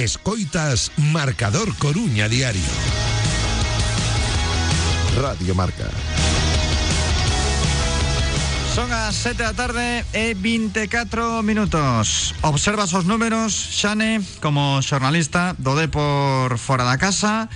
[0.00, 2.62] Escoitas Marcador Coruña Diario.
[5.20, 5.90] Radio Marca.
[8.74, 12.32] Son as 7 da tarde e 24 minutos.
[12.40, 17.50] Observas os números, Xane, como xornalista do Depor fora da casa,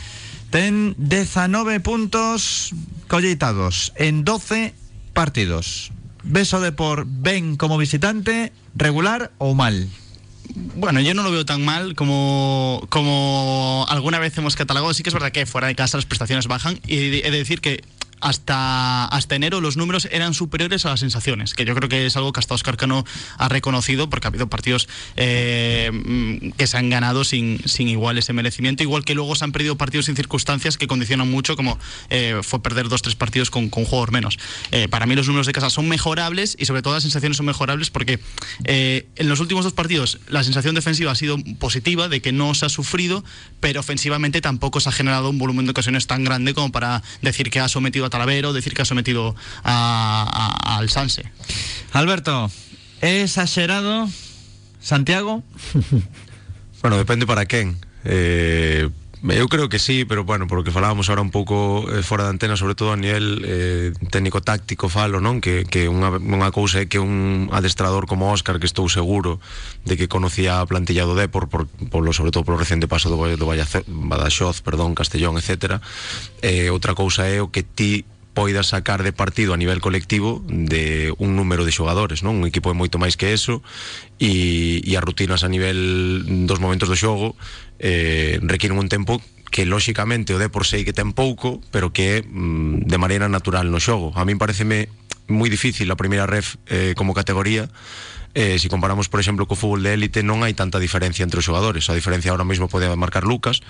[0.50, 2.74] ten 19 puntos
[3.06, 4.74] colleitados en 12
[5.14, 5.93] partidos.
[6.24, 9.88] Ves o Depor ben como visitante, regular ou mal?
[10.76, 14.92] Bueno, yo no lo veo tan mal como, como alguna vez hemos catalogado.
[14.94, 17.60] Sí que es verdad que fuera de casa las prestaciones bajan y he de decir
[17.60, 17.84] que
[18.20, 22.16] hasta, hasta enero los números eran superiores a las sensaciones, que yo creo que es
[22.16, 23.04] algo que hasta Oscar Cano
[23.38, 28.18] ha reconocido porque ha habido partidos eh, mm, que se han ganado sin, sin igual
[28.18, 31.78] ese merecimiento, igual que luego se han perdido partidos sin circunstancias que condicionan mucho, como
[32.10, 34.38] eh, fue perder dos, tres partidos con, con jugadores menos.
[34.70, 37.46] Eh, para mí los números de casa son mejorables y sobre todo las sensaciones son
[37.46, 38.20] mejorables porque
[38.64, 42.54] eh, en los últimos dos partidos la sensación defensiva ha sido positiva, de que no
[42.54, 43.24] se ha sufrido,
[43.60, 47.50] pero ofensivamente tampoco se ha generado un volumen de ocasiones tan grande como para decir
[47.50, 51.24] que ha sometido a Talavero, decir que ha sometido a- a- al Sanse.
[51.92, 52.50] Alberto,
[53.00, 54.08] é exagerado
[54.80, 55.42] Santiago?
[56.82, 57.78] Bueno, depende para quen.
[58.04, 58.90] Eh,
[59.26, 62.60] Eu creo que sí, pero bueno, porque falábamos ahora un pouco eh, fora da antena,
[62.60, 65.40] sobre todo a nivel eh, técnico-táctico falo, non?
[65.40, 69.40] Que, que unha, unha cousa é que un adestrador como Óscar, que estou seguro
[69.88, 73.16] de que conocía a plantilla do Depor, por, por, sobre todo polo recente paso do,
[73.16, 75.80] do Vallace, Badaxoz, perdón, Castellón, etc.
[76.44, 81.14] Eh, outra cousa é o que ti poida sacar de partido a nivel colectivo de
[81.16, 82.42] un número de xogadores, non?
[82.42, 83.62] Un equipo é moito máis que eso
[84.18, 87.38] e, e as rutinas a nivel dos momentos do xogo
[87.78, 89.20] eh, requiren un tempo
[89.54, 93.78] que lóxicamente o Depor sei que ten pouco, pero que mm, de maneira natural no
[93.78, 94.10] xogo.
[94.18, 94.90] A min pareceme
[95.30, 97.70] moi difícil a primeira ref eh, como categoría
[98.34, 101.46] eh, si comparamos, por exemplo, co fútbol de élite non hai tanta diferencia entre os
[101.46, 101.86] xogadores.
[101.88, 103.62] A diferencia ahora mesmo pode marcar Lucas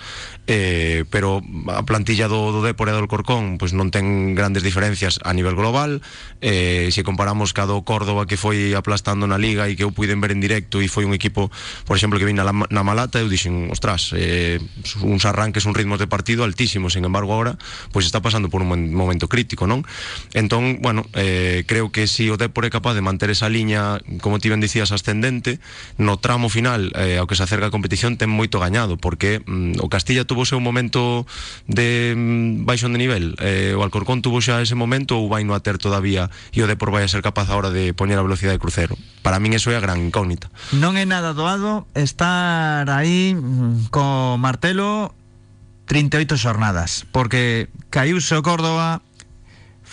[0.47, 5.21] eh, pero a plantilla do, do Depor e do Alcorcón pois non ten grandes diferencias
[5.21, 6.01] a nivel global.
[6.41, 10.17] Eh, se comparamos ca do Córdoba que foi aplastando na Liga e que eu puiden
[10.19, 11.53] ver en directo e foi un equipo,
[11.85, 14.57] por exemplo, que vin na, na Malata eu dixen, ostras eh,
[15.05, 17.57] uns arranques, un ritmo de partido altísimos sin embargo ahora,
[17.93, 19.85] pois está pasando por un momento crítico, non?
[20.33, 24.41] Entón, bueno, eh, creo que si o Depor é capaz de manter esa liña como
[24.41, 25.59] ti ben dicías ascendente,
[25.99, 29.83] no tramo final eh, ao que se acerca a competición ten moito gañado porque mm,
[29.83, 31.27] o Castilla tuvo seu momento
[31.67, 35.51] de mm, baixón de nivel, eh, o Alcorcón tuvo xa ese momento ou vai no
[35.59, 38.63] ter todavía e o Depor vai a ser capaz ahora de poñer a velocidade de
[38.63, 38.95] crucero.
[39.19, 40.47] Para min eso é a gran incógnita.
[40.71, 45.11] Non é nada doado estar aí mm, co martelo
[45.91, 49.03] 38 xornadas, porque caiu o Córdoba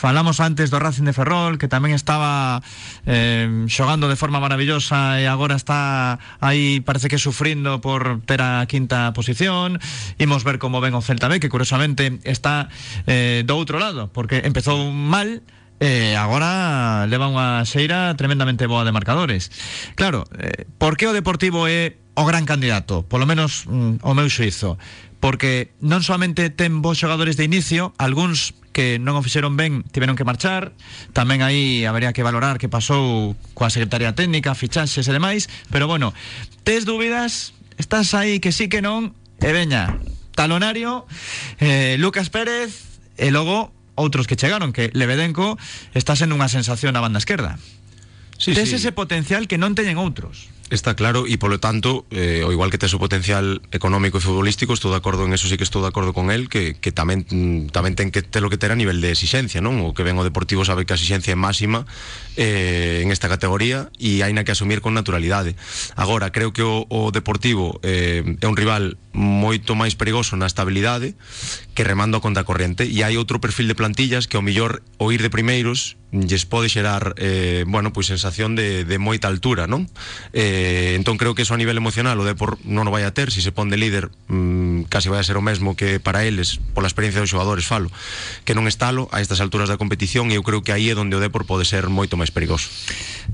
[0.02, 2.58] Falamos antes do Racing de Ferrol, que tamén estaba
[3.06, 8.66] eh, xogando de forma maravillosa e agora está aí, parece que sufrindo por ter a
[8.66, 9.78] quinta posición.
[10.18, 12.66] Imos ver como ven o Celta B, que curiosamente está
[13.06, 15.38] eh, do outro lado, porque empezou mal,
[15.78, 19.54] eh, agora leva unha xeira tremendamente boa de marcadores.
[19.94, 23.06] Claro, eh, por que o Deportivo é o gran candidato?
[23.06, 24.82] Polo menos mm, o meu xuizo.
[25.22, 30.16] Porque non solamente ten bons xogadores de inicio, algúns que non o fixeron ben tiveron
[30.16, 30.72] que marchar.
[31.12, 35.46] Tamén aí habería que valorar que pasou coa Secretaría Técnica fichaxes e demais.
[35.68, 36.16] Pero bueno,
[36.64, 40.00] tes dúbidas estás aí que sí que non e veña,
[40.32, 41.04] talonario
[41.60, 45.60] eh, Lucas Pérez e logo outros que chegaron que Lebedenco
[45.92, 47.60] está sendo unha sensación na banda esquerda.
[48.40, 48.80] Sí, tes sí.
[48.80, 52.80] ese potencial que non teñen outros está claro e polo tanto, eh, o igual que
[52.80, 55.92] tes o potencial económico e futbolístico, estou de acordo en eso, sí que estou de
[55.92, 57.28] acordo con el, que, que tamén
[57.68, 59.84] tamén ten que ter o que ter a nivel de exixencia, non?
[59.84, 61.84] O que ven o Deportivo sabe que a exixencia é máxima
[62.40, 65.54] eh, en esta categoría e hai na que asumir con naturalidade.
[65.92, 71.14] Agora, creo que o, o Deportivo eh, é un rival moito máis perigoso na estabilidade
[71.76, 75.12] que remando a conta corriente e hai outro perfil de plantillas que ao millor o
[75.12, 79.88] ir de primeiros lles pode xerar eh, bueno, pois sensación de, de moita altura, non?
[80.36, 83.32] Eh, entón creo que eso a nivel emocional o Depor non o vai a ter,
[83.32, 86.60] se se pon de líder mm, casi vai a ser o mesmo que para eles
[86.76, 87.88] pola experiencia dos xogadores falo,
[88.44, 91.16] que non estalo a estas alturas da competición e eu creo que aí é onde
[91.16, 92.68] o Depor pode ser moito máis perigoso.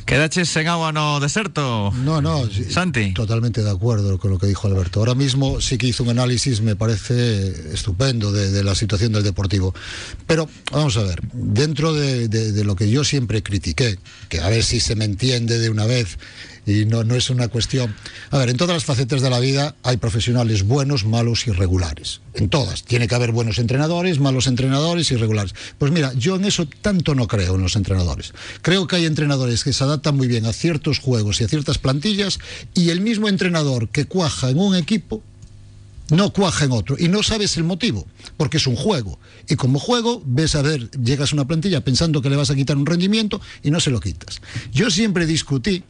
[0.06, 4.66] Quedaches sen agua no deserto No, no, Santi totalmente de acuerdo con lo que dijo
[4.68, 5.00] Alberto.
[5.00, 9.22] Ahora mismo sí que hizo un análisis, me parece estupendo, de, de la situación del
[9.22, 9.74] Deportivo.
[10.26, 13.98] Pero vamos a ver, dentro de, de- de lo que yo siempre critiqué,
[14.28, 16.18] que a ver si se me entiende de una vez
[16.68, 17.94] y no, no es una cuestión.
[18.30, 22.20] A ver, en todas las facetas de la vida hay profesionales buenos, malos y regulares.
[22.34, 22.84] En todas.
[22.84, 25.54] Tiene que haber buenos entrenadores, malos entrenadores y regulares.
[25.78, 28.34] Pues mira, yo en eso tanto no creo en los entrenadores.
[28.62, 31.78] Creo que hay entrenadores que se adaptan muy bien a ciertos juegos y a ciertas
[31.78, 32.38] plantillas
[32.74, 35.22] y el mismo entrenador que cuaja en un equipo
[36.10, 39.18] no cuaja en otro y no sabes el motivo, porque es un juego.
[39.48, 42.54] Y como juego, ves a ver, llegas a una plantilla pensando que le vas a
[42.54, 44.40] quitar un rendimiento y no se lo quitas.
[44.72, 45.84] Yo siempre discutí,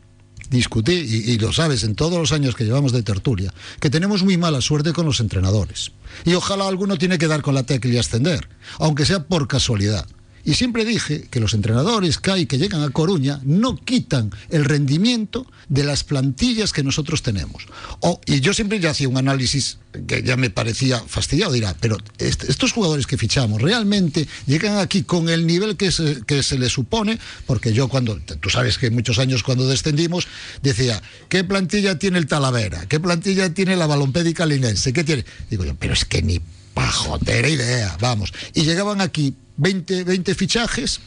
[0.51, 4.37] discutí, y, lo sabes en todos los años que llevamos de tertulia, que tenemos muy
[4.37, 5.93] mala suerte con los entrenadores.
[6.25, 10.07] Y ojalá alguno tiene que dar con la tecla y ascender, aunque sea por casualidad.
[10.49, 14.65] Y siempre dije que los entrenadores que hay que llegan a Coruña no quitan el
[14.65, 17.67] rendimiento de las plantillas que nosotros tenemos.
[18.01, 21.99] O, y yo siempre ya hacía un análisis que ya me parecía fastidiado, dirá, pero
[22.17, 26.59] est estos jugadores que fichamos realmente llegan aquí con el nivel que se, que se
[26.59, 30.29] les supone, porque yo cuando, tú sabes que muchos años cuando descendimos,
[30.63, 32.87] decía, ¿qué plantilla tiene el Talavera?
[32.87, 34.95] ¿Qué plantilla tiene la Balompédica Linense?
[34.95, 35.27] ¿Qué tiene?
[35.51, 36.41] Digo yo, pero es que ni
[36.73, 38.33] pajotera idea, vamos.
[38.55, 41.01] Y llegaban aquí 20, 20 fichajes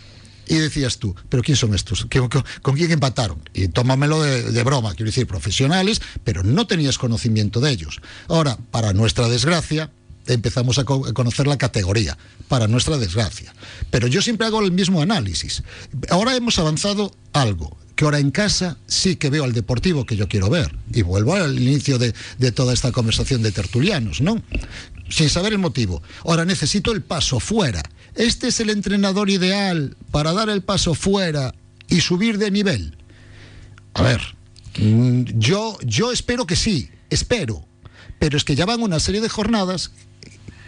[0.48, 2.08] y decías tú, pero ¿quién son estos?
[2.62, 3.42] ¿Con, quién empataron?
[3.54, 8.02] Y tómamelo de, de, broma, quiero decir, profesionales, pero no tenías conocimiento de ellos.
[8.28, 9.92] Ahora, para nuestra desgracia,
[10.28, 13.54] empezamos a, co a conocer la categoría, para nuestra desgracia.
[13.90, 15.64] Pero yo siempre hago el mismo análisis.
[16.10, 20.28] Ahora hemos avanzado algo, que ahora en casa sí que veo al deportivo que yo
[20.28, 20.76] quiero ver.
[20.94, 24.42] Y vuelvo al inicio de toda esta conversación de tertulianos, ¿no?
[25.12, 26.02] Sin saber el motivo.
[26.26, 27.84] Ahora necesito el paso fuera.
[28.16, 31.54] Este es el entrenador ideal para dar el paso fuera
[31.88, 32.98] y subir de nivel.
[33.94, 34.22] A ver,
[34.80, 37.66] mm, yo, yo espero que sí, espero.
[38.20, 39.92] Pero es que ya van una serie de jornadas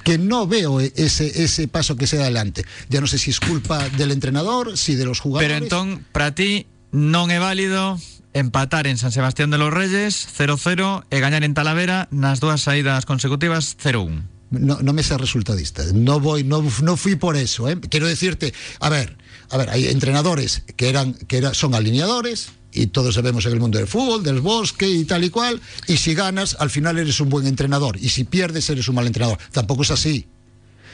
[0.03, 2.65] que no veo ese, ese paso que se da adelante.
[2.89, 5.49] Ya no sé si es culpa del entrenador, si de los jugadores.
[5.49, 7.97] Pero entón, para ti, non é válido
[8.33, 13.05] empatar en San Sebastián de los Reyes 0-0 e gañar en Talavera nas dúas saídas
[13.05, 14.32] consecutivas 0-1.
[14.59, 15.83] No, no me seas resultadista.
[15.93, 17.67] No voy, no, no fui por eso.
[17.69, 17.79] ¿eh?
[17.89, 19.17] Quiero decirte, a ver,
[19.49, 22.49] a ver, hay entrenadores que eran, que era, son alineadores.
[22.75, 25.61] Y todos sabemos en el mundo del fútbol, del bosque y tal y cual.
[25.87, 27.97] Y si ganas, al final eres un buen entrenador.
[27.97, 29.37] Y si pierdes, eres un mal entrenador.
[29.51, 30.25] Tampoco es así.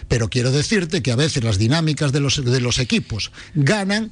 [0.10, 4.12] Pero quiero decirte que a veces las dinámicas de los, de los equipos ganan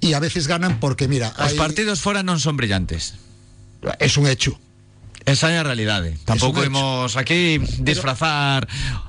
[0.00, 3.14] y a veces ganan porque, mira, Os hay- partidos fora non son brillantes.
[3.98, 4.54] es un hecho.
[5.28, 6.16] Esa é a realidade.
[6.24, 6.72] Tampouco un hecho.
[6.72, 8.64] imos aquí disfrazar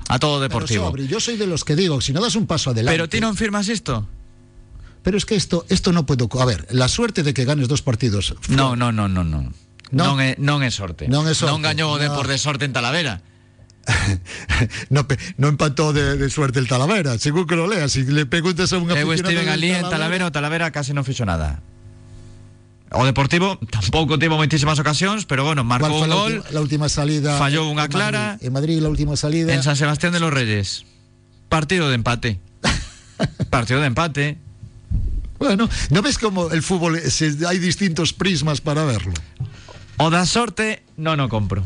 [0.08, 0.84] a todo Pero, deportivo.
[0.92, 2.92] Sobri, yo soy de los que digo, si no das un paso adelante.
[2.92, 4.04] Pero ti non firmas isto?
[5.02, 6.42] Pero es que esto, esto no ocurrir.
[6.42, 8.36] A ver, la suerte de que ganes dos partidos.
[8.48, 9.48] No, no, no, no, no.
[9.90, 10.14] No.
[10.14, 11.10] Non é, non é sorte.
[11.10, 11.50] Non é sorte.
[11.50, 12.04] Non gañou o No.
[12.04, 13.24] Depor de sorte en Talavera.
[14.90, 15.06] no,
[15.36, 17.18] no empató de, de suerte el Talavera.
[17.18, 19.88] Según que lo leas, si le preguntas a un Eu aficionado estive del ali en
[19.88, 21.58] Talavera, o Talavera casi non fixo nada.
[22.92, 26.50] O Deportivo tampouco tivo moitísimas ocasións, pero bueno, ¿Cuál marcou fue un la, gol última,
[26.50, 27.30] la última salida?
[27.38, 27.94] una Madrid?
[27.94, 28.24] clara.
[28.42, 29.54] En Madrid, la última salida.
[29.54, 30.84] en San Sebastián de los Reyes.
[31.48, 32.40] Partido de empate.
[33.50, 34.38] Partido de empate.
[35.38, 39.14] Bueno, ¿no ves cómo el fútbol se- hay distintos prismas para verlo?
[40.02, 41.62] O da sorte, non o compro.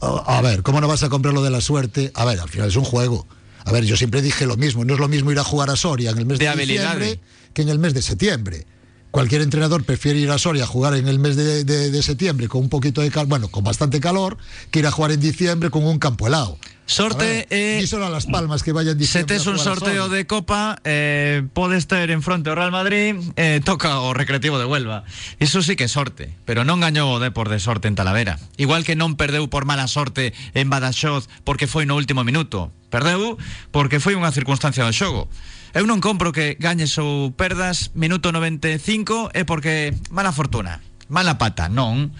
[0.00, 2.10] A, a ver, ¿cómo no vas a comprar lo de la suerte?
[2.16, 3.26] A ver, al final es un juego.
[3.66, 4.84] A ver, yo siempre dije lo mismo.
[4.84, 7.20] No es lo mismo ir a jugar a Soria en el mes de, De diciembre
[7.52, 8.64] que en el mes de septiembre.
[9.10, 12.48] Cualquier entrenador prefiere ir a Soria a jugar en el mes de, de- de septiembre
[12.48, 14.36] con un poquito de calor, bueno, con bastante calor,
[14.70, 16.58] que ir a jugar en diciembre con un campo helado.
[16.86, 19.34] Sorte ver, é díselo a las palmas que vayan Se diciembre.
[19.34, 23.98] tes un sorteo de Copa eh, Podes ter en fronte o Real Madrid eh, Toca
[24.06, 25.02] o Recreativo de Huelva
[25.42, 28.94] Iso sí que sorte Pero non gañou o Depor de sorte en Talavera Igual que
[28.94, 33.34] non perdeu por mala sorte En Badaxoz Porque foi no último minuto Perdeu
[33.74, 35.26] porque foi unha circunstancia do xogo
[35.76, 40.80] Eu non compro que gañes ou perdas Minuto 95 É porque mala fortuna
[41.12, 42.16] Mala pata, non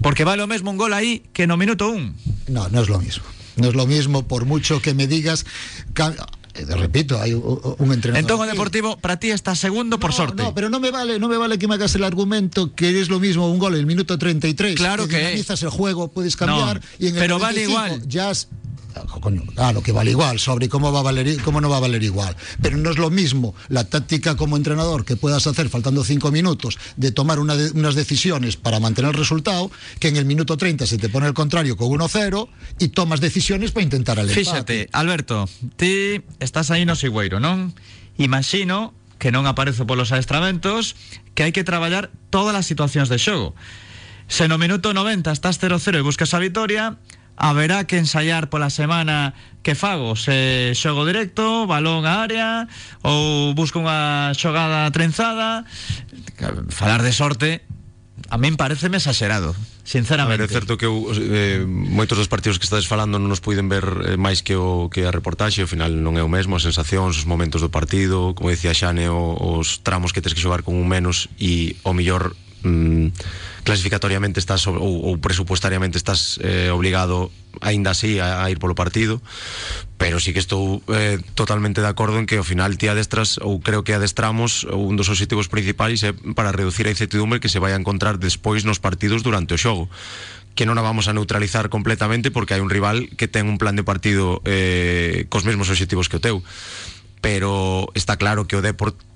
[0.00, 2.96] Porque vale o mesmo un gol aí Que no minuto 1 No, no es lo
[2.98, 3.24] mismo.
[3.60, 5.44] No es lo mismo, por mucho que me digas.
[5.96, 8.20] eh, Repito, hay un entrenador.
[8.20, 8.52] Entón o aquí.
[8.52, 11.36] Deportivo Para ti está segundo por No, sorte No, pero no me vale, no me
[11.36, 14.16] vale que me hagas el argumento que es lo mismo un gol en el minuto
[14.16, 14.76] 33.
[14.76, 15.22] Claro que es.
[15.26, 16.80] dinamizas el juego, puedes cambiar.
[16.80, 18.08] No, y en el pero vale 95 igual.
[18.08, 18.48] Ya has-
[19.04, 19.42] coño,
[19.82, 22.36] que vale igual, sobre cómo va a valer, cómo no va a valer igual.
[22.62, 26.78] Pero no es lo mismo la táctica como entrenador que puedas hacer faltando cinco minutos
[26.96, 31.08] de tomar unas decisiones para mantener el resultado, que en el minuto 30 se te
[31.08, 34.88] pone el contrario con 1-0 y tomas decisiones para intentar el Fíxate, empate.
[34.92, 37.74] Alberto, ti estás aí no Sigüeiro, non?
[38.16, 40.96] Imagino que non aparezo polos adestramentos
[41.32, 43.56] que hai que traballar todas as situacións de xogo.
[44.28, 46.98] Se no minuto 90 estás 0-0 e buscas a vitoria,
[47.36, 52.48] haberá que ensaiar pola semana que fago, se xogo directo, balón a área
[53.04, 55.68] ou busco unha xogada trenzada.
[56.72, 57.50] Falar de sorte
[58.32, 59.54] a min pareceme exagerado
[59.86, 60.42] sinceramente.
[60.42, 63.38] A ver, é certo que eu, eh, moitos dos partidos que estades falando non nos
[63.38, 66.58] puiden ver eh, máis que o que a reportaxe, ao final non é o mesmo,
[66.58, 70.42] as sensacións, os momentos do partido, como dicía Xane, o, os tramos que tens que
[70.42, 72.34] xogar con un menos e o millor
[72.66, 73.14] mm,
[73.66, 79.18] clasificatoriamente estás ou presupuestariamente estás eh, obligado aínda así a, a ir polo partido
[79.98, 83.58] pero sí que estou eh, totalmente de acordo en que ao final ti adestras ou
[83.58, 87.74] creo que adestramos un dos objetivos principais é para reducir a incertidumbre que se vai
[87.74, 89.90] a encontrar despois nos partidos durante o xogo
[90.56, 93.74] que non a vamos a neutralizar completamente porque hai un rival que ten un plan
[93.74, 96.24] de partido eh, cos mesmos objetivos que o
[97.26, 98.62] pero está claro que o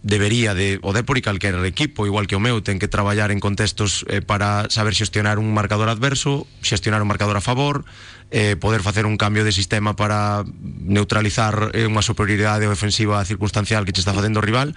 [0.02, 4.02] debería de o Depor e calquer equipo, igual que o meu, que traballar en contextos
[4.10, 7.86] eh, para saber xestionar un marcador adverso, xestionar un marcador a favor,
[8.34, 13.94] eh, poder facer un cambio de sistema para neutralizar eh, unha superioridade ofensiva circunstancial que
[13.94, 14.74] che está facendo o rival,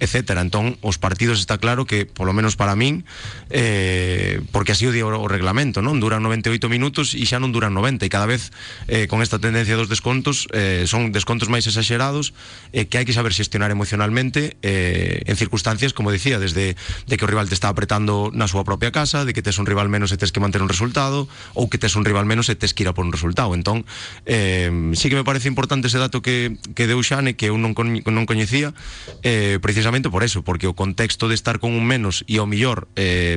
[0.00, 0.42] etcétera.
[0.42, 3.06] Entón, os partidos está claro que, polo menos para min,
[3.50, 6.02] eh, porque así o di o, reglamento, non?
[6.02, 8.50] Duran 98 minutos e xa non duran 90 e cada vez
[8.90, 12.34] eh, con esta tendencia dos descontos eh, son descontos máis exagerados
[12.74, 16.74] eh, que hai que saber xestionar emocionalmente eh, en circunstancias, como dicía, desde
[17.06, 19.66] de que o rival te está apretando na súa propia casa, de que tes un
[19.66, 22.58] rival menos e tes que manter un resultado, ou que tes un rival menos e
[22.58, 23.54] tes que ir a por un resultado.
[23.54, 23.86] Entón,
[24.26, 27.78] eh, sí que me parece importante ese dato que, que deu Xane, que eu non,
[27.78, 28.74] coñ, non coñecía,
[29.22, 32.88] eh, precisamente por eso, porque o contexto de estar con un menos e ao millor
[32.96, 33.36] eh,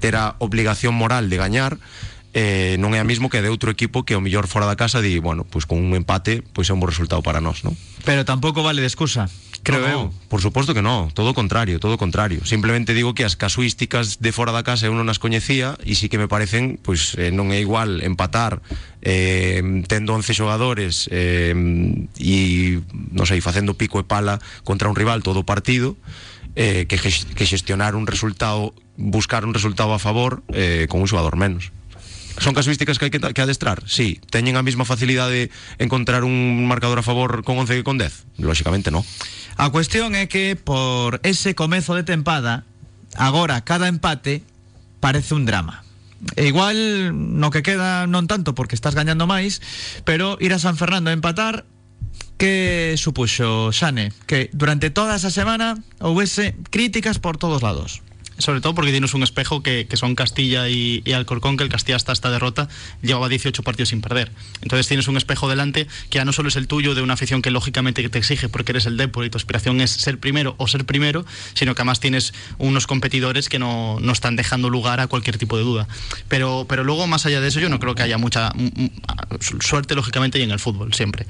[0.00, 1.78] ter a obligación moral de gañar,
[2.34, 4.98] eh, non é a mismo que de outro equipo que ao millor fora da casa
[4.98, 7.78] di, bueno, pois con un empate, pois é un bo resultado para nós, non?
[8.02, 9.30] Pero tampouco vale de excusa,
[9.64, 10.02] creo No, eu.
[10.28, 12.44] Por suposto que no, todo contrario, todo contrario.
[12.44, 16.12] Simplemente digo que as casuísticas de fora da casa eu non as coñecía e sí
[16.12, 18.60] que me parecen, pois eh, non é igual empatar
[19.00, 21.56] eh, tendo 11 xogadores eh,
[22.20, 22.36] e
[23.10, 25.96] non sei, facendo pico e pala contra un rival todo o partido
[26.54, 31.34] eh, que, que xestionar un resultado buscar un resultado a favor eh, con un xogador
[31.36, 31.72] menos.
[32.38, 33.86] Son casuísticas que hai que, que adestrar?
[33.86, 34.18] Sí.
[34.30, 38.42] Teñen a mesma facilidade de encontrar un marcador a favor con 11 que con 10?
[38.42, 39.06] Lóxicamente no.
[39.54, 42.66] A cuestión é que por ese comezo de tempada,
[43.14, 44.42] agora cada empate
[44.98, 45.86] parece un drama.
[46.34, 49.62] E igual no que queda non tanto porque estás gañando máis,
[50.02, 51.68] pero ir a San Fernando a empatar
[52.34, 58.02] que supuxo Xane que durante toda esa semana houvese críticas por todos lados.
[58.38, 61.70] Sobre todo porque tienes un espejo que, que son Castilla y, y, Alcorcón, que el
[61.70, 62.68] Castilla hasta esta derrota
[63.02, 64.32] llevaba 18 partidos sin perder.
[64.62, 67.42] Entonces tienes un espejo delante que ya no solo es el tuyo de una afición
[67.42, 70.68] que lógicamente te exige porque eres el Depor y tu aspiración es ser primero o
[70.68, 71.24] ser primero,
[71.54, 75.56] sino que además tienes unos competidores que no, no están dejando lugar a cualquier tipo
[75.56, 75.88] de duda.
[76.28, 78.52] Pero, pero luego, más allá de eso, yo no creo que haya mucha
[79.60, 81.26] suerte, lógicamente, y en el fútbol, siempre.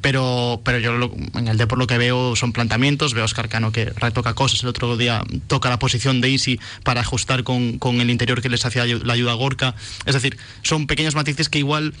[0.00, 3.48] Pero, pero yo lo, en el Depor lo que veo son planteamientos, veo a Oscar
[3.48, 6.28] Cano que retoca cosas, el otro día toca la posición de
[6.82, 9.74] Para ajustar con, con el interior que les hacía la ayuda a Gorka.
[10.04, 11.94] Es decir, son pequeños matices que igual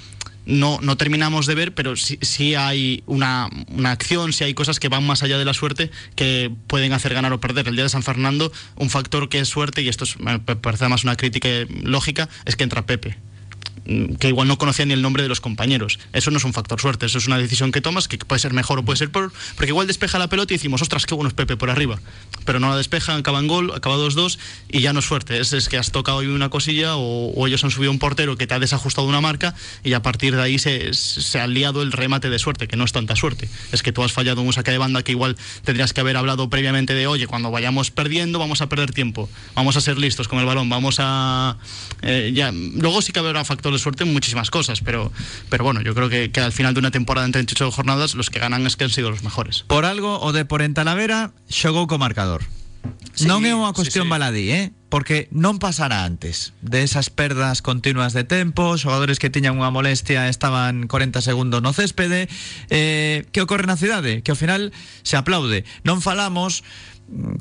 [0.46, 4.78] no, no terminamos de ver, pero sí, sí hay una, una, acción, sí hay cosas
[4.78, 7.68] que van más allá de la suerte que pueden hacer ganar o perder.
[7.68, 10.88] El día de San Fernando, un factor que es suerte, y esto es, me parece
[10.88, 11.48] más una crítica
[11.82, 13.18] lógica, es que entra Pepe
[14.18, 15.98] que igual no conocía ni el nombre de los compañeros.
[16.12, 18.52] Eso no es un factor suerte, eso es una decisión que tomas que puede ser
[18.52, 21.28] mejor o puede ser peor, porque igual despeja la pelota y decimos, ostras, qué bueno
[21.28, 22.00] es Pepe por arriba.
[22.44, 24.38] Pero no la despeja, acaba en gol, acaba 2-2
[24.70, 25.38] y ya no es suerte.
[25.40, 28.54] Es, es, que has tocado una cosilla o, ellos han subido un portero que te
[28.54, 32.30] ha desajustado una marca y a partir de ahí se, se ha liado el remate
[32.30, 33.48] de suerte, que no es tanta suerte.
[33.72, 36.48] Es que tú has fallado un saque de banda que igual tendrías que haber hablado
[36.50, 40.38] previamente de, oye, cuando vayamos perdiendo vamos a perder tiempo, vamos a ser listos con
[40.38, 41.56] el balón, vamos a...
[42.02, 42.32] Eh.
[42.74, 45.12] Luego sí que habrá factores de suerte en muchísimas cosas, pero,
[45.48, 48.30] pero bueno, yo creo que, que, al final de una temporada en 38 jornadas los
[48.30, 49.64] que ganan es que han sido los mejores.
[49.68, 52.42] Por algo o de por en Talavera xogou co marcador.
[53.16, 54.12] Sí, non é unha cuestión sí, sí.
[54.12, 54.64] baladí, eh?
[54.88, 60.30] porque non pasará antes de esas perdas continuas de tempo, xogadores que tiñan unha molestia
[60.30, 62.30] estaban 40 segundos no céspede.
[62.70, 64.22] Eh, que ocorre na cidade?
[64.22, 64.70] Que ao final
[65.02, 65.66] se aplaude.
[65.82, 66.62] Non falamos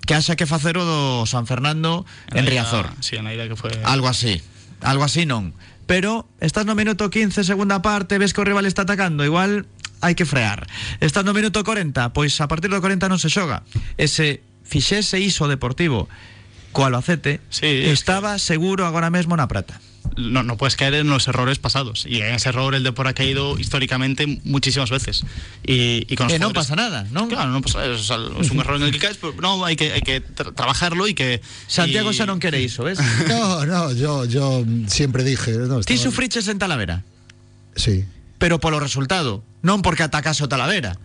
[0.06, 2.90] que haxa que facer o do San Fernando en, en Riazor.
[3.04, 3.72] Sí, en que foi...
[3.86, 4.42] Algo así.
[4.82, 5.54] Algo así non
[5.86, 9.66] pero estás no minuto 15, segunda parte, ves que o rival está atacando, igual
[10.02, 10.68] hai que frear.
[11.02, 13.66] Estás no minuto 40, pois a partir do 40 non se xoga.
[13.98, 16.10] Ese fixese iso deportivo
[16.76, 18.44] co Albacete, sí, estaba que...
[18.44, 19.80] seguro agora mesmo na prata.
[20.18, 22.06] No, no, puedes caer en los errores pasados.
[22.06, 25.24] Y en ese error el Depor ha caído históricamente muchísimas veces.
[25.66, 27.28] Y, y con los que no pasa nada, ¿no?
[27.28, 29.92] Claro, no pasa Es, es un error en el que caes, pero no, hay que,
[29.94, 31.42] hay que tra trabajarlo y que.
[31.68, 32.16] Santiago y...
[32.16, 33.00] xa non quere iso, ¿ves?
[33.28, 35.52] No, no, yo, yo siempre dije.
[35.66, 37.04] No, Ti sufriches en Talavera?
[37.76, 38.06] Sí.
[38.38, 40.96] Pero polo resultado, non porque atacase o Talavera.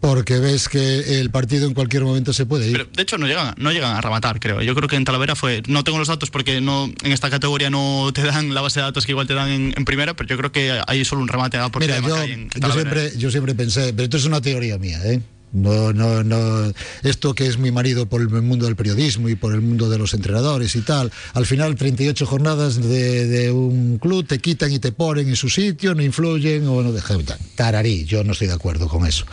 [0.00, 2.72] Porque ves que el partido en cualquier momento se puede ir.
[2.72, 4.62] Pero, de hecho, no llegan, no llegan a rematar, creo.
[4.62, 5.62] Yo creo que en Talavera fue.
[5.66, 8.84] No tengo los datos porque no en esta categoría no te dan la base de
[8.84, 11.28] datos que igual te dan en, en primera, pero yo creo que hay solo un
[11.28, 14.40] remate a por Mira, yo, en, yo, siempre, yo siempre pensé, pero esto es una
[14.40, 15.20] teoría mía, ¿eh?
[15.52, 16.72] No, no, no.
[17.02, 19.98] Esto que es mi marido por el mundo del periodismo y por el mundo de
[19.98, 21.10] los entrenadores y tal.
[21.32, 25.94] Al final, 38 jornadas de, un club te quitan y te ponen en su sitio,
[25.94, 27.24] no influyen o no dejan.
[27.54, 29.24] Tararí, yo no estoy de acuerdo con eso.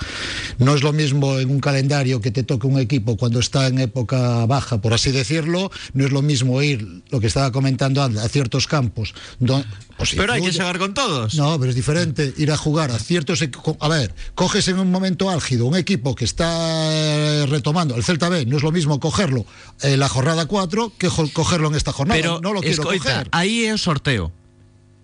[0.57, 3.79] No es lo mismo en un calendario que te toque un equipo cuando está en
[3.79, 5.71] época baja, por así decirlo.
[5.93, 9.13] No es lo mismo ir, lo que estaba comentando antes, a ciertos campos.
[9.97, 11.35] Pues pero hay que llegar con todos.
[11.35, 13.41] No, pero es diferente ir a jugar a ciertos.
[13.79, 18.45] A ver, coges en un momento álgido un equipo que está retomando el Celta B,
[18.45, 19.45] no es lo mismo cogerlo
[19.81, 22.19] en la jornada 4 que cogerlo en esta jornada.
[22.19, 23.29] Pero no lo quiero escoita, coger.
[23.31, 24.31] Ahí es sorteo.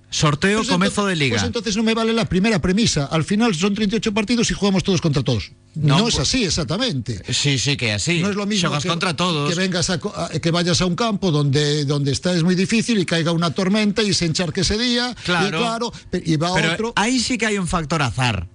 [0.10, 1.36] Sorteo, Pues entonces- de liga.
[1.36, 3.06] Pues entonces no me vale la primera premisa.
[3.06, 5.52] Al final son 38 partidos y jugamos todos contra todos.
[5.74, 7.22] No, No, es pues- así exactamente.
[7.34, 8.20] Sí, sí, que así.
[8.20, 9.50] No es lo mismo Xogas que, contra todos.
[9.50, 12.56] que vengas a, co- a- que vayas a un campo donde donde está es muy
[12.56, 15.48] difícil y caiga una tormenta y se encharque ese día Claro.
[15.48, 15.92] y claro
[16.26, 18.48] y va Pero otro ahí sí que hay un factor azar.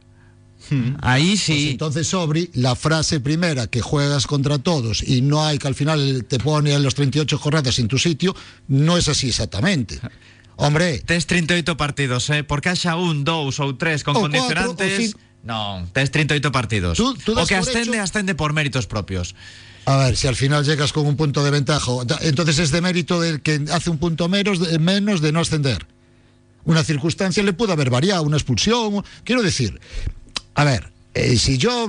[1.00, 1.70] Ahí Pues sí.
[1.70, 6.26] entonces Sobri, la frase primera que juegas contra todos y no hay que al final
[6.28, 8.34] te pone en los 38 jornadas en tu sitio,
[8.66, 10.00] no es así exactamente.
[10.56, 12.42] Hombre, Tes 38 partidos, eh?
[12.42, 15.12] Porque haxa un, dous ou tres con O condicionantes.
[15.12, 15.25] cuatro, o.
[15.46, 16.98] Non, tes 38 partidos.
[16.98, 19.34] Tú- tú o que ascende, hecho- ascende por méritos propios.
[19.86, 21.92] a ver, si al final llegas con un punto de ventaja,
[22.22, 25.86] entonces es de mérito del que hace un punto menos de, menos de no ascender.
[26.64, 29.04] Una circunstancia le puede haber variado, una expulsión.
[29.22, 29.78] Quiero decir,
[30.56, 31.88] a ver, eh, si yo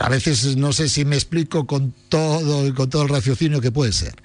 [0.00, 3.92] a veces no sé si me explico con todo, con todo el raciocinio que puede
[3.92, 4.16] ser.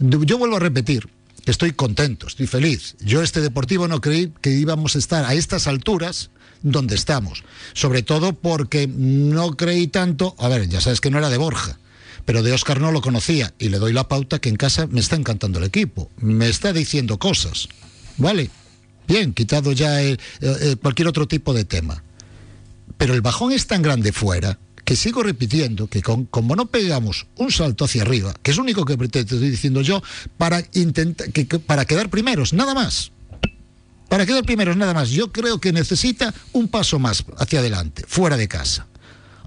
[0.00, 1.06] Yo vuelvo a repetir,
[1.44, 2.96] estoy contento, estoy feliz.
[3.00, 6.30] Yo este deportivo no creí que íbamos a estar a estas alturas
[6.72, 7.44] donde estamos.
[7.74, 11.78] Sobre todo porque no creí tanto, a ver, ya sabes que no era de Borja.
[12.24, 14.98] Pero de Oscar no lo conocía y le doy la pauta que en casa me
[15.00, 16.10] está encantando el equipo.
[16.18, 17.68] Me está diciendo cosas.
[18.18, 18.50] ¿Vale?
[19.06, 22.02] Bien, quitado ya el- eh, eh, cualquier otro tipo de tema.
[22.98, 27.26] Pero el bajón es tan grande fuera que sigo repitiendo que con- como no pegamos
[27.36, 30.02] un salto hacia arriba, que es lo único que te estoy diciendo yo,
[30.38, 33.12] para, intentar, que, que- para quedar primeros, nada más.
[34.08, 35.10] Para quedar primeros, nada más.
[35.10, 38.86] Yo creo que necesita un paso más hacia adelante, fuera de casa.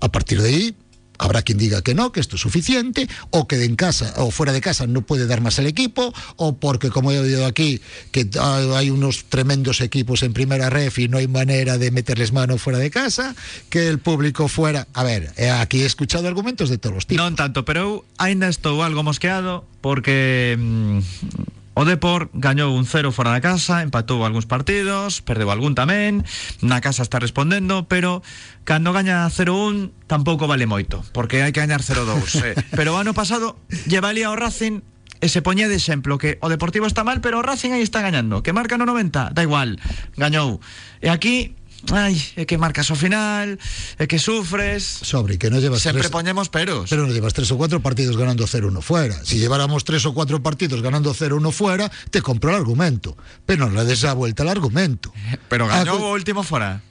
[0.01, 0.76] A partir de ahí,
[1.20, 4.53] habrá quien diga que no, que esto es suficiente, o que en casa o fuera
[4.53, 7.82] de casa no puede dar más el equipo, o porque, como he oído aquí,
[8.12, 12.57] que hay unos tremendos equipos en primera ref y no hay manera de meterles mano
[12.57, 13.36] fuera de casa,
[13.70, 14.88] que el público fuera.
[14.93, 17.24] A ver, eh, aquí he escuchado argumentos de todos los tipos.
[17.24, 23.13] Non tanto, pero eu aínda estou algo mosqueado porque mm, O Depor gañou un cero
[23.13, 26.26] fora da casa, empatou algúns partidos, perdeu algún tamén,
[26.59, 28.26] na casa está respondendo, pero
[28.65, 32.09] cando gaña 0-1 tampouco vale moito, porque hai que gañar 0-2.
[32.47, 32.55] eh.
[32.76, 33.55] Pero o ano pasado
[33.88, 34.82] llevalía o Racing
[35.20, 37.99] e se poñía de exemplo que o Deportivo está mal, pero o Racing aí está
[37.99, 39.80] gañando, que marca no 90, da igual,
[40.15, 40.63] gañou.
[41.03, 41.59] E aquí
[41.91, 43.55] Ai, é que marcas ao final,
[43.97, 44.84] é que sufres.
[44.84, 46.89] Sobre, que no llevas Sempre tres- poñemos peros.
[46.91, 49.15] Pero no llevas tres o cuatro partidos ganando 0-1 fuera.
[49.23, 53.15] Si lleváramos tres o cuatro partidos ganando 0-1 fuera, te compro el argumento.
[53.45, 55.13] Pero no le des la vuelta al argumento.
[55.49, 56.82] Pero o último fora.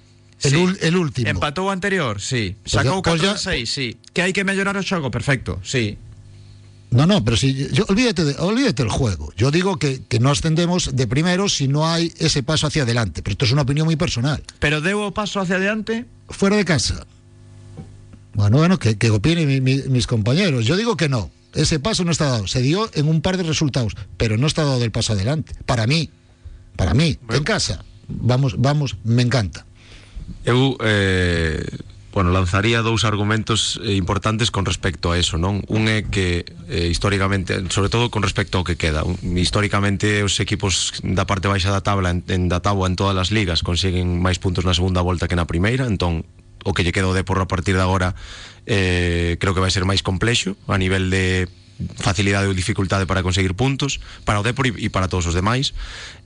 [0.41, 1.29] El ul- el último.
[1.29, 2.55] Empatou o anterior, sí.
[2.63, 3.99] Pues ya- pues 4 ya- 6, sí.
[4.15, 5.99] Que hai que mellorar o xogo, perfecto, sí.
[6.91, 9.31] No, no, pero si yo, olvídate, de- olvídate del juego.
[9.37, 13.23] Yo digo que, que no ascendemos de primero si no hay ese paso hacia adelante.
[13.23, 14.43] Pero esto es una opinión muy personal.
[14.59, 16.07] Pero deu o paso hacia adelante.
[16.31, 17.05] Fuera de casa.
[18.35, 20.65] Bueno, bueno, que, que opinen mi- mi- mis compañeros.
[20.65, 21.31] Yo digo que no.
[21.55, 22.47] Ese paso no está dado.
[22.47, 25.55] Se dio en un par de resultados, pero no está dado del paso adelante.
[25.67, 26.11] Para mí,
[26.77, 27.85] para mí, en casa.
[28.09, 29.67] Vamos, vamos, me encanta.
[30.45, 31.65] Eu eh,
[32.13, 35.61] bueno, lanzaría dous argumentos eh, importantes con respecto a eso, non?
[35.69, 40.41] Un é que eh, históricamente, sobre todo con respecto ao que queda, un, históricamente os
[40.41, 44.25] equipos da parte baixa da tabla en, en da tábua en todas as ligas consiguen
[44.25, 46.25] máis puntos na segunda volta que na primeira, entón
[46.65, 48.17] o que lle queda o Depor a partir de agora
[48.67, 51.47] eh, creo que vai ser máis complexo a nivel de
[52.03, 55.77] facilidade ou dificultade para conseguir puntos para o Depor e, e para todos os demais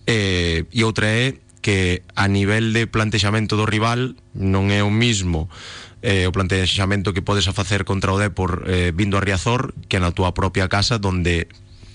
[0.06, 5.46] eh, e outra é que a nivel de plantexamento do rival non é o mismo
[6.02, 10.02] eh, o plantexamento que podes a facer contra o Depor eh, vindo a Riazor que
[10.02, 11.46] na túa propia casa donde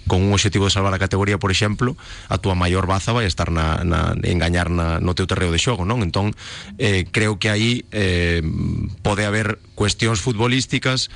[0.08, 2.00] con un objetivo de salvar a categoría, por exemplo,
[2.32, 5.84] a túa maior baza vai estar na, na engañar na, no teu terreo de xogo,
[5.84, 6.00] non?
[6.00, 6.32] Entón,
[6.80, 8.40] eh, creo que aí eh,
[9.04, 11.12] pode haber cuestións futbolísticas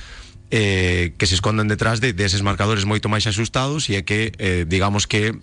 [0.51, 4.67] eh, que se esconden detrás de, deses marcadores moito máis axustados e é que, eh,
[4.67, 5.39] digamos que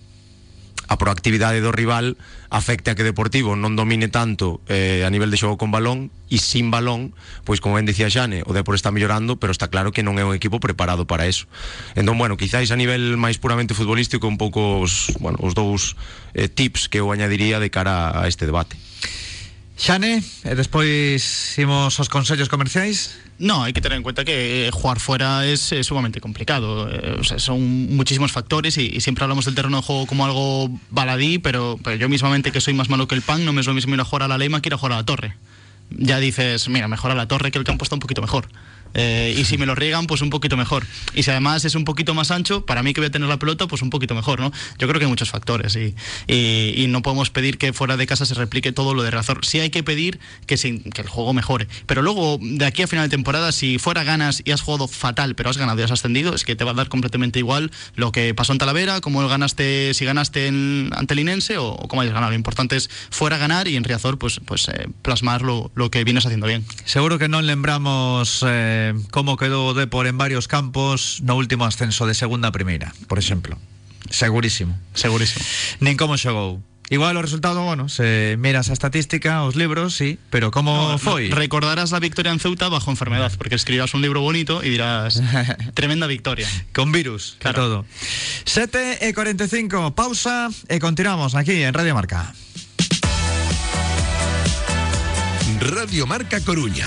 [0.88, 2.16] a proactividade do rival
[2.48, 6.40] afecte a que Deportivo non domine tanto eh, a nivel de xogo con balón e
[6.40, 7.12] sin balón,
[7.44, 10.24] pois como ben dicía Xane, o Depor está mellorando, pero está claro que non é
[10.24, 11.44] un equipo preparado para eso.
[11.92, 15.92] Entón, bueno, quizáis a nivel máis puramente futbolístico un pouco os, bueno, os dous
[16.32, 18.80] eh, tips que eu añadiría de cara a este debate.
[19.78, 21.22] Xane, e despois
[21.60, 23.27] imos aos consellos comerciais.
[23.38, 26.90] No, hay que tener en cuenta que eh, jugar fuera es, eh, sumamente complicado.
[26.90, 30.24] Eh, o sea, son muchísimos factores y, y siempre hablamos del terreno de juego como
[30.24, 33.60] algo baladí, pero, pero yo mismamente que soy más malo que el pan, no me
[33.60, 35.04] es lo mismo ir a jugar a la Leima que ir a jugar a la
[35.04, 35.36] Torre.
[35.90, 38.48] Ya dices, mira, mejor a la Torre que el campo está un poquito mejor.
[38.94, 40.86] Eh, y si me lo riegan, pues un poquito mejor.
[41.14, 43.38] Y si además es un poquito más ancho, para mí que voy a tener la
[43.38, 44.50] pelota, pues un poquito mejor, ¿no?
[44.78, 45.94] Yo creo que hay muchos factores y,
[46.26, 49.44] y- no podemos pedir que fuera de casa se replique todo lo de Razor.
[49.44, 51.68] Sí hay que pedir que, se- que el juego mejore.
[51.86, 55.34] Pero luego, de aquí a final de temporada, si fuera ganas y has jugado fatal,
[55.34, 58.10] pero has ganado y has ascendido, es que te va a dar completamente igual lo
[58.10, 62.02] que pasó en Talavera, como ganaste, si ganaste en, ante el Inense o, o cómo
[62.02, 62.30] hayas ganado.
[62.32, 66.04] Lo importante es fuera ganar y en Riazor, pues, pues eh, plasmar lo, lo que
[66.04, 66.64] vienes haciendo bien.
[66.84, 68.77] Seguro que non lembramos eh,
[69.10, 73.18] como quedou o Depor en varios campos no último ascenso de segunda a primeira, por
[73.18, 73.56] exemplo.
[74.10, 74.76] Segurísimo.
[74.94, 75.44] Segurísimo.
[75.80, 76.62] Nin como xogou.
[76.90, 81.28] Igual o resultado, bueno, se miras a estatística, os libros, sí, pero como No, foi?
[81.28, 85.20] Recordarás la victoria en Ceuta bajo enfermedad, porque escribirás un libro bonito y dirás,
[85.74, 86.48] tremenda victoria.
[86.72, 87.54] Con virus, claro.
[87.54, 87.84] Claro.
[87.84, 87.86] todo.
[88.48, 92.32] 7 e 45, pausa e continuamos aquí en Radio Marca.
[95.60, 96.86] Radio Marca Coruña.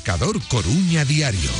[0.00, 1.50] Marcador Coruña Diario.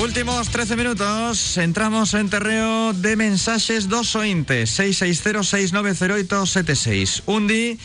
[0.00, 7.76] Últimos 13 minutos, entramos en terreo de mensajes dos ointes 660-690876 Undi,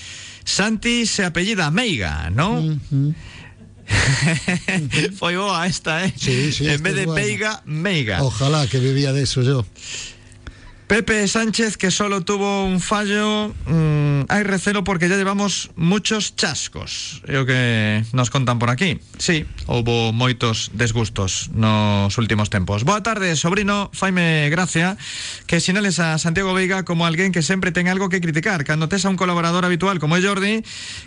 [0.44, 2.62] Santi se apellida Meiga, ¿no?
[5.18, 6.14] Foi boa esta, ¿eh?
[6.16, 7.22] Sí, sí, en vez es de buena.
[7.22, 8.22] Peiga, Meiga.
[8.22, 9.66] Ojalá que vivía de eso yo.
[10.92, 17.24] Pepe Sánchez, que solo tuvo un fallo, mm, hay recelo porque ya llevamos muchos chascos.
[17.32, 19.00] É o que nos contan por aquí.
[19.16, 22.84] Sí, houve moitos desgustos nos últimos tempos.
[22.84, 25.00] Boa tarde, sobrino, faime gracia
[25.48, 28.68] que sinales a Santiago Veiga como alguén que sempre ten algo que criticar.
[28.68, 30.60] Cando tes a un colaborador habitual como é Jordi,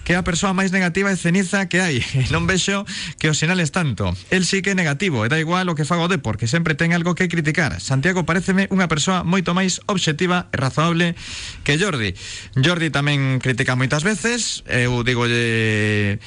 [0.09, 2.01] que é a persoa máis negativa e ceniza que hai.
[2.25, 2.89] E non vexo
[3.21, 4.17] que os sinales tanto.
[4.33, 6.97] El sí que é negativo, e da igual o que fago de porque sempre ten
[6.97, 7.85] algo que criticar.
[7.85, 11.17] Santiago pareceme unha persoa moito máis obxectiva e razonable
[11.63, 12.15] que Jordi.
[12.59, 16.21] Jordi tamén critica moitas veces, eu digolle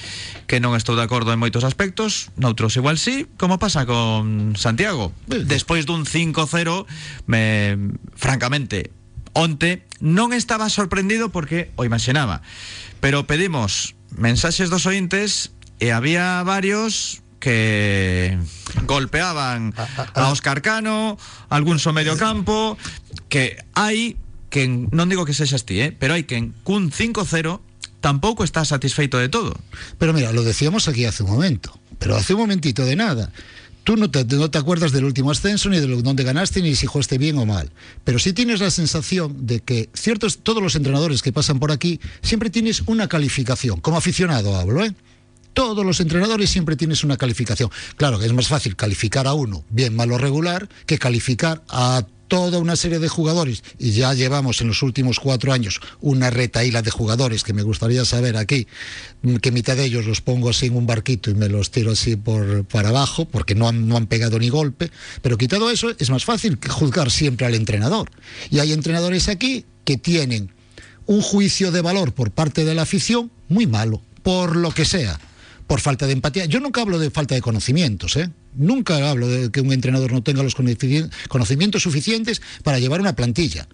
[0.47, 5.11] que non estou de acordo en moitos aspectos, noutros igual sí, como pasa con Santiago.
[5.27, 6.87] Despois dun 5-0,
[7.27, 7.75] me
[8.15, 8.91] francamente,
[9.37, 12.41] onte non estaba sorprendido porque o imaginaba.
[12.99, 18.37] Pero pedimos mensaxes dos ointes e había varios que
[18.83, 21.17] golpeaban a Oscar Cano,
[21.49, 22.77] algún so medio campo,
[23.29, 24.15] que hai
[24.49, 27.67] que non digo que sexas ti, eh, pero hai quen cun 5-0
[27.99, 29.53] tampouco está satisfeito de todo.
[29.97, 33.31] Pero mira, lo decíamos aquí hace un momento, pero hace un momentito de nada.
[33.83, 36.87] Tú no te, no te acuerdas del último ascenso, ni de dónde ganaste, ni si
[36.87, 37.71] jugaste bien o mal.
[38.03, 42.01] Pero sí tienes la sensación de que ciertos, todos los entrenadores que pasan por aquí,
[42.21, 43.79] siempre tienes una calificación.
[43.79, 44.93] Como aficionado hablo, ¿eh?
[45.53, 47.71] Todos los entrenadores siempre tienes una calificación.
[47.95, 52.59] Claro que es más fácil calificar a uno, bien, malo, regular, que calificar a toda
[52.59, 56.91] una serie de jugadores y ya llevamos en los últimos cuatro años una retaíla de
[56.91, 58.67] jugadores que me gustaría saber aquí
[59.41, 62.15] que mitad de ellos los pongo así en un barquito y me los tiro así
[62.15, 66.09] por para abajo porque no han, no han pegado ni golpe pero quitado eso es
[66.09, 68.09] más fácil que juzgar siempre al entrenador
[68.49, 70.51] y hay entrenadores aquí que tienen
[71.05, 75.19] un juicio de valor por parte de la afición muy malo por lo que sea
[75.67, 76.45] por falta de empatía.
[76.45, 78.29] Yo nunca hablo de falta de conocimientos, ¿eh?
[78.57, 83.15] Nunca hablo de que un entrenador no tenga los conoci- conocimientos suficientes para llevar una
[83.15, 83.67] plantilla.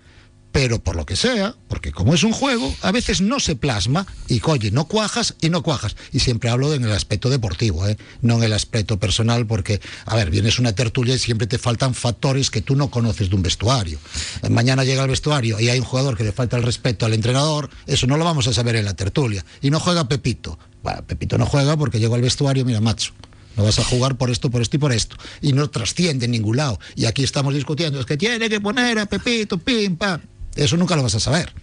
[0.51, 4.05] Pero por lo que sea, porque como es un juego, a veces no se plasma
[4.27, 5.95] y oye, no cuajas y no cuajas.
[6.11, 7.97] Y siempre hablo en el aspecto deportivo, ¿eh?
[8.21, 11.95] no en el aspecto personal, porque, a ver, vienes una tertulia y siempre te faltan
[11.95, 13.97] factores que tú no conoces de un vestuario.
[14.47, 17.71] Mañana llega al vestuario y hay un jugador que le falta el respeto al entrenador,
[17.87, 19.43] eso no lo vamos a saber en la tertulia.
[19.59, 20.59] Y no juega Pepito.
[20.83, 23.13] Bueno, Pepito no juega porque llegó al vestuario, mira, macho.
[23.55, 25.15] No vas a jugar por esto, por esto y por esto.
[25.41, 26.79] Y no trasciende en ningún lado.
[26.95, 30.21] Y aquí estamos discutiendo, es que tiene que poner a Pepito, pim, pam.
[30.55, 31.53] Eso nunca lo vas a saber.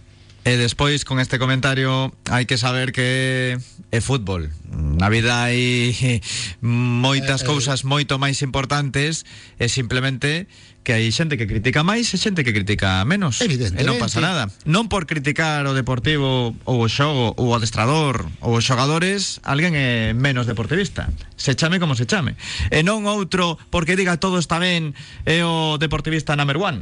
[0.41, 3.61] E despois con este comentario hai que saber que
[3.93, 4.49] é fútbol.
[4.73, 5.93] Na vida hai
[6.65, 9.21] moitas cousas moito máis importantes
[9.61, 10.49] e simplemente
[10.81, 13.37] que hai xente que critica máis e xente que critica menos.
[13.37, 13.85] E Evidentemente.
[13.85, 14.49] non pasa nada.
[14.65, 19.77] Non por criticar o deportivo ou o xogo ou o adestrador ou os xogadores, alguén
[19.77, 21.13] é menos deportivista.
[21.37, 22.33] Se chame como se chame.
[22.73, 24.97] E non outro porque diga todo está ben
[25.29, 26.81] é o deportivista number one.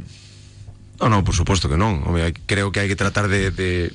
[1.00, 1.74] No, no, por suposto que.
[1.80, 3.92] Home, hai- creo que hai que tratar de, de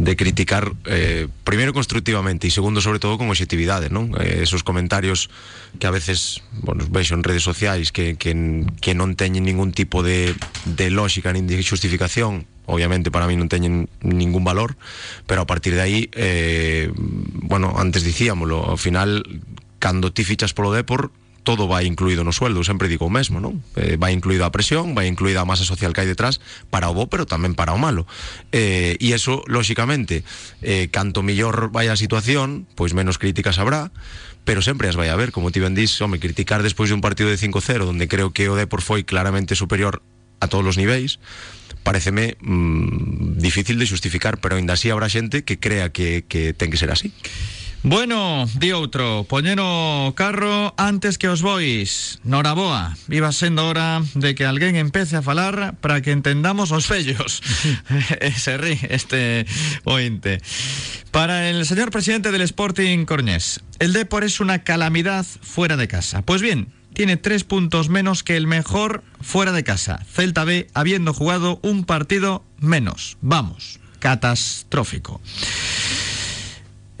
[0.00, 4.14] de criticar eh, primeiro constructivamente e segundo sobre todo con objetividade non?
[4.16, 5.28] Eh, esos comentarios
[5.76, 8.32] que a veces bueno, vexo en redes sociais que, que,
[8.80, 10.32] que non teñen ningún tipo de,
[10.64, 14.78] de lógica nin de justificación obviamente para mí non teñen ningún valor
[15.28, 16.88] pero a partir de aí eh,
[17.44, 19.20] bueno, antes dicíamolo ao final
[19.82, 21.12] cando ti fichas polo Depor
[21.50, 23.58] todo vai incluído no sueldo, sempre digo o mesmo, non?
[23.74, 24.14] Eh, vai
[24.46, 26.38] a presión, vai incluída a masa social que hai detrás
[26.70, 28.06] para o pero tamén para o malo.
[28.54, 30.22] Eh, e eso, lóxicamente,
[30.62, 33.90] eh, canto millor vai situación, pois menos críticas habrá,
[34.46, 37.02] pero sempre as vai a ver, como ti ben dís, home, criticar despois de un
[37.02, 40.06] partido de 5-0, donde creo que o Depor foi claramente superior
[40.38, 41.18] a todos os niveis,
[41.82, 46.78] pareceme mmm, difícil de xustificar, pero ainda así habrá xente que crea que, que que
[46.78, 47.10] ser así.
[47.82, 52.20] Bueno, di outro, poñeno carro antes que os bois.
[52.28, 57.40] Noraboa, iba sendo hora de que alguén empece a falar para que entendamos os fellos.
[58.36, 59.48] Se rí este
[59.88, 60.44] ointe.
[61.10, 66.20] Para el señor presidente del Sporting Cornés, el Depor es una calamidad fuera de casa.
[66.20, 70.04] Pues bien, tiene tres puntos menos que el mejor fuera de casa.
[70.04, 73.16] Celta B habiendo jugado un partido menos.
[73.22, 75.22] Vamos, catastrófico.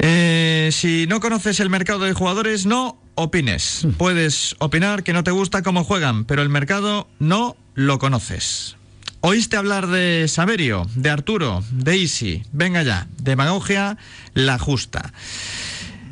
[0.02, 3.86] Eh, si no conoces el mercado de jugadores, no opines.
[3.98, 8.76] Puedes opinar que no te gusta cómo juegan, pero el mercado no lo conoces.
[9.20, 12.42] ¿Oíste hablar de Saverio, de Arturo, de Isi?
[12.52, 13.98] Venga ya, demagogia
[14.32, 15.12] la justa.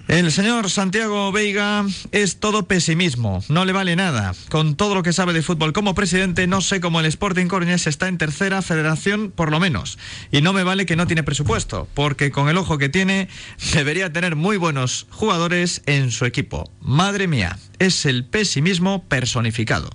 [0.09, 4.35] El señor Santiago Veiga es todo pesimismo, no le vale nada.
[4.49, 7.87] Con todo lo que sabe de fútbol como presidente, no sé cómo el Sporting Coruñés
[7.87, 9.99] está en tercera federación por lo menos.
[10.33, 13.29] Y no me vale que no tiene presupuesto, porque con el ojo que tiene
[13.75, 16.73] debería tener muy buenos jugadores en su equipo.
[16.81, 19.91] Madre mía, es el pesimismo personificado.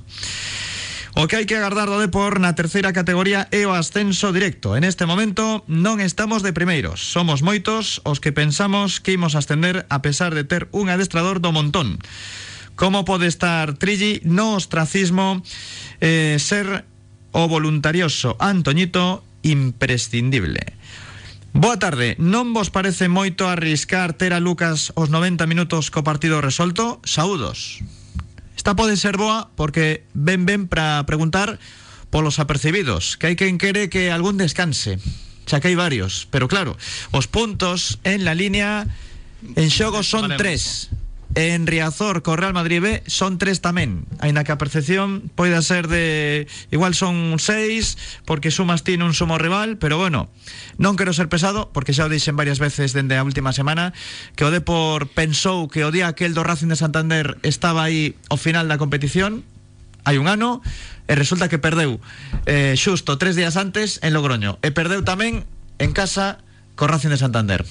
[1.16, 4.74] O que hai que agardar do Depor na terceira categoría é o ascenso directo.
[4.74, 7.06] En este momento non estamos de primeiros.
[7.06, 11.54] Somos moitos os que pensamos que imos ascender a pesar de ter un adestrador do
[11.54, 12.02] montón.
[12.74, 15.46] Como pode estar Trilli no ostracismo
[16.02, 16.82] eh, ser
[17.30, 20.74] o voluntarioso Antoñito imprescindible?
[21.54, 26.42] Boa tarde, non vos parece moito arriscar ter a Lucas os 90 minutos co partido
[26.42, 26.98] resolto?
[27.06, 27.86] Saúdos.
[28.64, 31.60] Esta pode ser boa porque ven ben para preguntar
[32.08, 35.04] polos apercibidos, que hai quen quere que algún descanse.
[35.44, 36.80] Xa que hai varios, pero claro,
[37.12, 38.88] os puntos en la línea
[39.60, 40.88] en xogo son tres.
[41.36, 44.06] En Riazor co Real Madrid B son tres tamén.
[44.22, 47.98] Ainda que a percepción poida ser de Igual son seis
[48.30, 50.30] Porque sumas tiene un sumo rival Pero bueno,
[50.78, 53.98] non quero ser pesado Porque xa o dixen varias veces dende a última semana
[54.38, 58.38] Que o Depor pensou que o día aquel do Racing de Santander Estaba aí ao
[58.38, 59.42] final da competición
[60.06, 60.62] Hai un ano
[61.10, 61.98] E resulta que perdeu
[62.46, 65.50] eh, tres días antes en Logroño E perdeu tamén
[65.82, 66.46] en casa
[66.78, 67.66] co Racing de Santander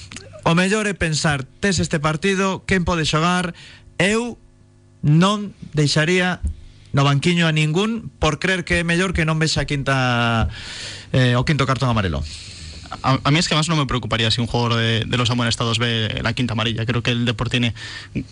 [0.44, 3.54] O mellor é pensar, tes este partido, quen pode xogar?
[3.94, 4.42] Eu
[5.06, 6.42] non deixaría
[6.90, 10.50] no banquiño a ningún por creer que é mellor que non vexa a quinta
[11.14, 12.26] eh, o quinto cartón amarelo.
[13.02, 15.30] A, a, mí es que más no me preocuparía si un jugador de, de los
[15.30, 16.84] amonestados ve la quinta amarilla.
[16.86, 17.74] Creo que el Deport tiene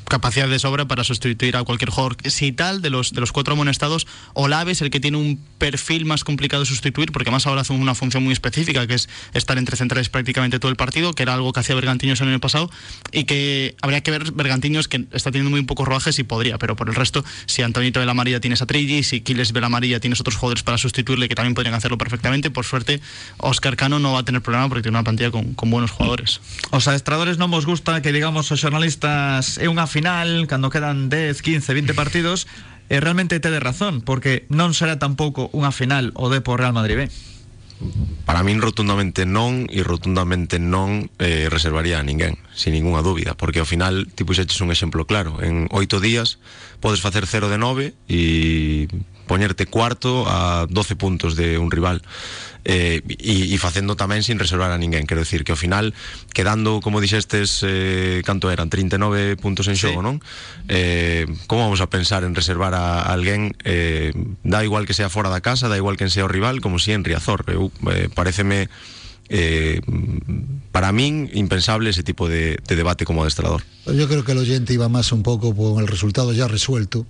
[0.08, 2.16] capacidad de sobra para sustituir a cualquier jugador.
[2.24, 6.04] Si tal, de los, de los cuatro amonestados, Olave es el que tiene un perfil
[6.04, 9.58] más complicado de sustituir, porque más ahora hace una función muy específica, que es estar
[9.58, 12.70] entre centrales prácticamente todo el partido, que era algo que hacía Bergantiños el año pasado,
[13.12, 16.76] y que habría que ver Bergantiños, que está teniendo muy pocos rodajes y podría, pero
[16.76, 19.66] por el resto, si Antonito de la Amarilla tienes a Trilli, si Quiles de la
[19.66, 23.00] Amarilla tienes otros jugadores para sustituirle que también podrían hacerlo perfectamente, por suerte,
[23.38, 26.42] Oscar Cano no va a tener problema porque tiene una plantilla con, con buenos jugadores.
[26.74, 31.38] Os adestradores non vos gusta que digamos os xornalistas é unha final cando quedan 10,
[31.38, 32.50] 15, 20 partidos
[32.90, 37.02] e realmente tede razón, porque non será tampouco unha final o Depo Real Madrid B.
[38.28, 43.62] Para min rotundamente non e rotundamente non eh, reservaría a ninguén, sin ninguna dúbida, porque
[43.62, 46.42] ao final tipo puxeches un exemplo claro, en oito días
[46.82, 48.20] podes facer 0 de 9 e
[49.30, 52.02] poñerte cuarto a 12 puntos de un rival
[52.66, 55.06] eh, e, e facendo tamén sin reservar a ninguén.
[55.06, 55.94] Quero decir que ao final
[56.34, 60.04] quedando como dixestes eh, canto eran 39 puntos en xogo sí.
[60.04, 60.18] non
[60.66, 64.10] eh, como vamos a pensar en reservar a, a alguén eh,
[64.42, 66.90] da igual que sea fora da casa da igual que sea o rival como si
[66.90, 67.46] en Riazor.
[67.46, 68.66] Eu, eh, pareceme
[69.30, 69.78] eh,
[70.74, 73.62] para min impensable ese tipo de, de debate como adestrador.
[73.86, 77.06] Yo creo que el oyente iba más un poco con el resultado ya resuelto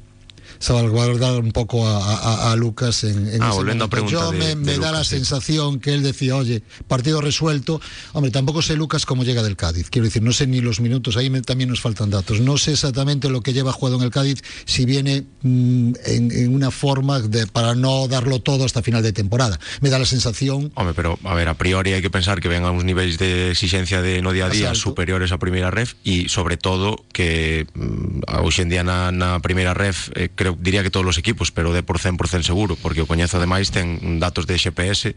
[0.61, 3.89] salvaguardar un poco a, a- a Lucas en, en Ah, ese volviendo a momento.
[3.89, 5.11] pregunta Yo de- me, de me da Lucas, la sí.
[5.17, 7.81] sensación que él decía, oye, partido resuelto.
[8.13, 9.91] Hombre, tampoco sé Lucas cómo llega del Cádiz.
[9.91, 12.41] Quiero decir, no sé ni los minutos, ahí me- también nos faltan datos.
[12.41, 16.55] No sé exactamente lo que lleva jugado en el Cádiz, si viene mm, en, en
[16.55, 19.59] una forma de, para no darlo todo hasta final de temporada.
[19.81, 22.63] Me da la sensación Home, pero a ver, a priori hai que pensar que ven
[22.67, 26.29] a uns niveis de exigencia de no día a día superiores á primeira ref e
[26.29, 30.83] sobre todo que mm, a hoxe en día na, na primeira ref eh, creo diría
[30.83, 34.47] que todos os equipos, pero de por 100% seguro, porque o coñezo ademais ten datos
[34.49, 35.15] de GPS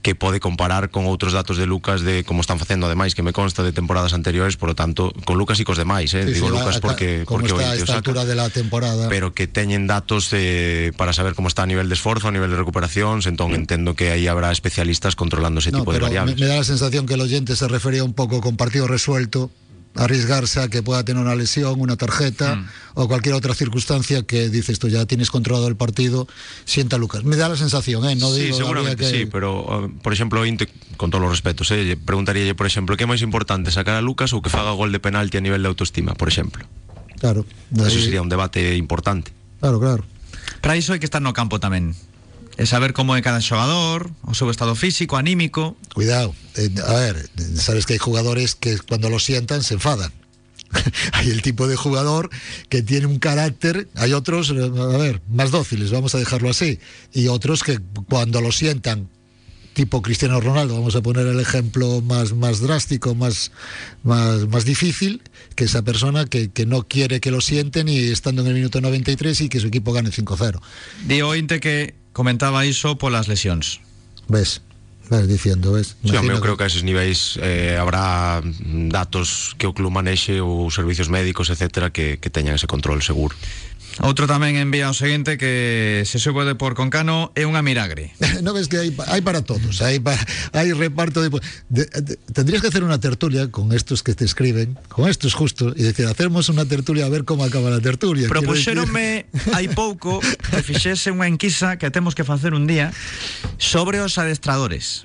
[0.00, 3.32] que pode comparar con outros datos de Lucas de como están facendo ademais que me
[3.34, 6.48] consta de temporadas anteriores, por lo tanto, con Lucas e cos demais, eh, Sí, digo
[6.48, 9.08] sí, Lucas porque como porque está a 20 o esta altura de la temporada.
[9.08, 12.50] pero que teñen datos eh, para saber como está a nivel de esforzo, a nivel
[12.50, 16.16] de recuperacións, entón entendo que aí habrá especialistas controlando ese No, tipo de pero me,
[16.18, 16.40] variables.
[16.40, 19.50] me da la sensación que el oyente se refería un poco con partido resuelto,
[19.94, 22.66] arriesgarse a que pueda tener una lesión, una tarjeta Mm.
[22.94, 26.28] o cualquier otra circunstancia que dices tú ya tienes controlado el partido,
[26.64, 27.24] sienta Lucas.
[27.24, 28.14] Me da la sensación, ¿eh?
[28.14, 31.70] No sí, digo seguramente que- sí, pero uh, por exemplo, Inte, con todos os respetos,
[31.72, 34.70] eh, lle preguntaríalle, por exemplo, que é máis importante sacar a Lucas ou que faga
[34.78, 36.62] gol de penalti a nivel de autoestima, por exemplo.
[37.18, 39.32] Claro, Eso sería un debate importante.
[39.60, 40.02] claro, claro.
[40.62, 41.92] Para iso hai que estar no campo tamén.
[42.58, 45.76] E saber como é cada xogador, o seu estado físico, anímico.
[45.94, 46.34] Cuidado.
[46.56, 50.12] Eh, a ver, sabes que hay jugadores que cuando lo sientan se enfadan.
[51.12, 52.30] hay el tipo de jugador
[52.68, 56.78] que tiene un carácter, hay otros, a ver, más dóciles, vamos a dejarlo así,
[57.12, 59.08] y otros que cuando lo sientan,
[59.72, 63.52] tipo Cristiano Ronaldo, vamos a poner el ejemplo más, más drástico, más,
[64.02, 65.22] más, más difícil,
[65.54, 68.80] que esa persona que, que no quiere que lo sienten y estando en el minuto
[68.80, 70.60] 93 y que su equipo gane 5-0.
[71.06, 73.80] Di o Inte que comentaba iso polas lesións.
[74.28, 74.62] Ves,
[75.10, 75.96] ves diciendo, ves?
[76.04, 78.42] Sí, home, eu creo que a eses niveis eh, habrá
[78.90, 83.34] datos que o club manexe ou servicios médicos, etcétera, que, que teñan ese control seguro.
[84.00, 88.16] Outro tamén envía o seguinte que se sube de por Concano é unha miragre.
[88.44, 90.16] no ves que hay, hay para todos, hay, pa-
[90.56, 91.28] hay reparto de,
[91.68, 95.76] de- de- Tendrías que hacer una tertulia con estos que te escriben, con estos justo,
[95.76, 98.24] y decir, hacemos una tertulia a ver cómo acaba la tertulia.
[98.26, 102.96] Propuxéronme hai pouco que fixese unha enquisa que temos que facer un día
[103.60, 105.04] sobre os adestradores.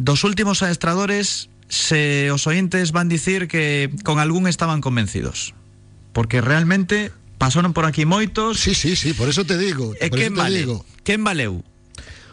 [0.00, 5.52] Dos últimos adestradores se os ointes van dicir que con algún estaban convencidos.
[6.16, 9.94] Porque realmente pasaron por aquí moitos Sí, sí, sí, por eso te digo.
[10.00, 10.58] e por eso quen te vale?
[10.58, 10.84] digo.
[11.04, 11.62] Quen valeu?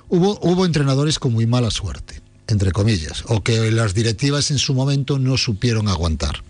[0.09, 4.73] Hubo, hubo entrenadores con muy mala suerte, entre comillas, o que las directivas en su
[4.73, 6.43] momento no supieron aguantar.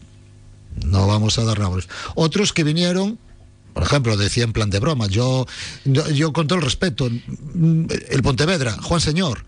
[0.83, 1.87] No vamos a dar nombres.
[2.15, 3.19] Otros que vinieron,
[3.73, 5.45] por ejemplo, decía en plan de broma, yo,
[5.85, 9.45] yo, yo con todo el respeto, el Pontevedra, Juan Señor,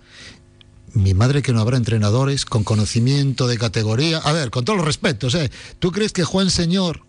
[0.94, 4.20] mi madre que no habrá entrenadores con conocimiento de categoría.
[4.20, 5.52] A ver, con todos los respetos, ¿eh?
[5.80, 7.02] ¿Tú crees que Juan Señor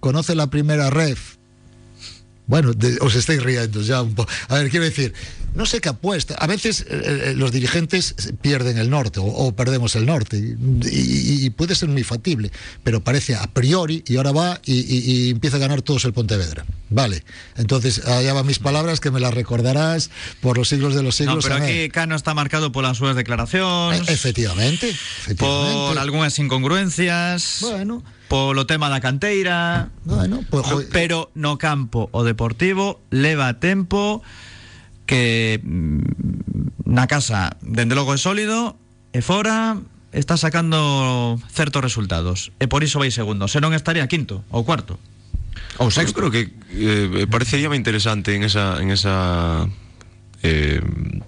[0.00, 1.36] conoce la primera ref?
[2.46, 4.30] Bueno, de- os estáis riendo ya un poco.
[4.48, 5.14] A ver, quiero decir,
[5.54, 6.34] no sé qué apuesta.
[6.34, 10.54] A veces eh, eh, los dirigentes pierden el norte o, o perdemos el norte y,
[10.88, 12.50] y- y puede ser muy factible,
[12.82, 16.66] pero parece a priori y ahora va y, y- empieza a ganar todos el Pontevedra.
[16.90, 17.24] Vale,
[17.56, 21.24] entonces allá van mis palabras que me las recordarás por los siglos de los No,
[21.26, 21.44] siglos.
[21.44, 21.68] pero A ver.
[21.70, 25.74] aquí Cano está marcado polas súas declaracións, Eh, Efectivamente, efectivamente.
[25.88, 29.90] por algunhas incongruencias, Bueno, polo tema da canteira.
[30.04, 30.82] Bueno, pues, jo...
[30.92, 34.22] pero no campo o Deportivo leva tempo
[35.06, 38.76] que mm, na casa, dende logo é sólido,
[39.12, 39.78] e fora
[40.14, 42.50] está sacando certos resultados.
[42.62, 43.50] E por iso vai segundo.
[43.50, 44.96] Se non estaría quinto ou cuarto.
[45.78, 46.14] Ou sexto.
[46.18, 49.66] Creo que eh, eh parecería interesante en esa en esa
[50.44, 50.80] eh,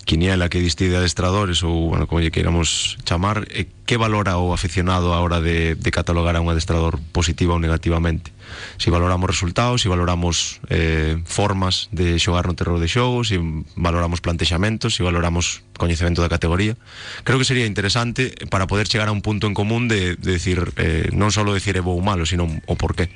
[0.04, 4.52] quiniela que diste de adestradores ou, bueno, como lle queiramos chamar, eh, que valora o
[4.52, 8.36] aficionado a hora de, de catalogar a un adestrador positiva ou negativamente?
[8.76, 13.40] Si valoramos resultados, si valoramos eh, formas de xogar no terror de xogo, si
[13.74, 16.76] valoramos plantexamentos, si valoramos coñecemento da categoría.
[17.24, 20.76] Creo que sería interesante para poder chegar a un punto en común de, de decir,
[20.76, 23.08] eh, non decir é bo ou malo, sino o porqué.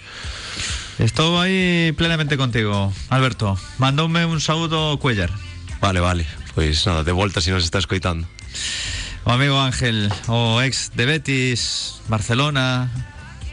[0.97, 3.61] Estou aí plenamente contigo, Alberto.
[3.77, 5.50] Mandoume un saúdo Cuellar.
[5.81, 6.27] Vale, vale.
[6.55, 8.29] Pois nada, de volta se nos está escoitando.
[9.25, 12.89] O amigo Ángel, o ex de Betis, Barcelona,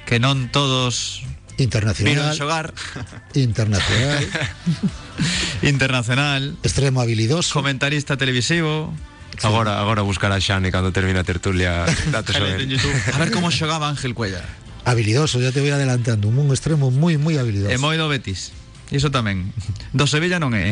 [0.08, 1.24] que non todos
[1.60, 2.72] internacional, xogar,
[3.36, 4.24] internacional,
[5.62, 7.52] internacional, extremo habilidoso.
[7.54, 8.96] comentarista televisivo.
[9.44, 12.64] Agora, agora buscar a Xane cando termina a tertulia datos sobre.
[13.14, 14.48] A ver como xogaba Ángel Cuellar.
[14.88, 16.32] Habilidoso, ya te voy adelantando.
[16.32, 17.70] Un extremo muy, muy habilidoso.
[17.70, 18.56] E moi do Betis.
[18.92, 19.52] Iso tamén.
[19.92, 20.72] Do Sevilla non é.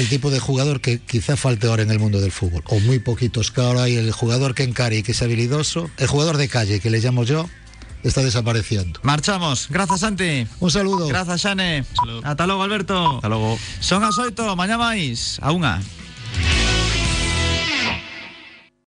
[0.00, 2.98] el tipo de jugador que quizá falte ahora en el mundo del fútbol, o muy
[2.98, 6.48] poquitos que ahora hay el jugador que encare y que es habilidoso, el jugador de
[6.48, 7.44] calle que le llamo yo,
[8.02, 9.00] está desapareciendo.
[9.02, 9.68] Marchamos.
[9.70, 10.46] Gracias, Santi.
[10.60, 11.08] Un saludo.
[11.08, 11.84] Gracias, Xane.
[11.92, 12.22] Saludo.
[12.24, 13.16] Ata logo, Alberto.
[13.16, 13.58] Hasta logo.
[13.80, 15.38] Son as oito, mañá máis.
[15.44, 15.84] A unha.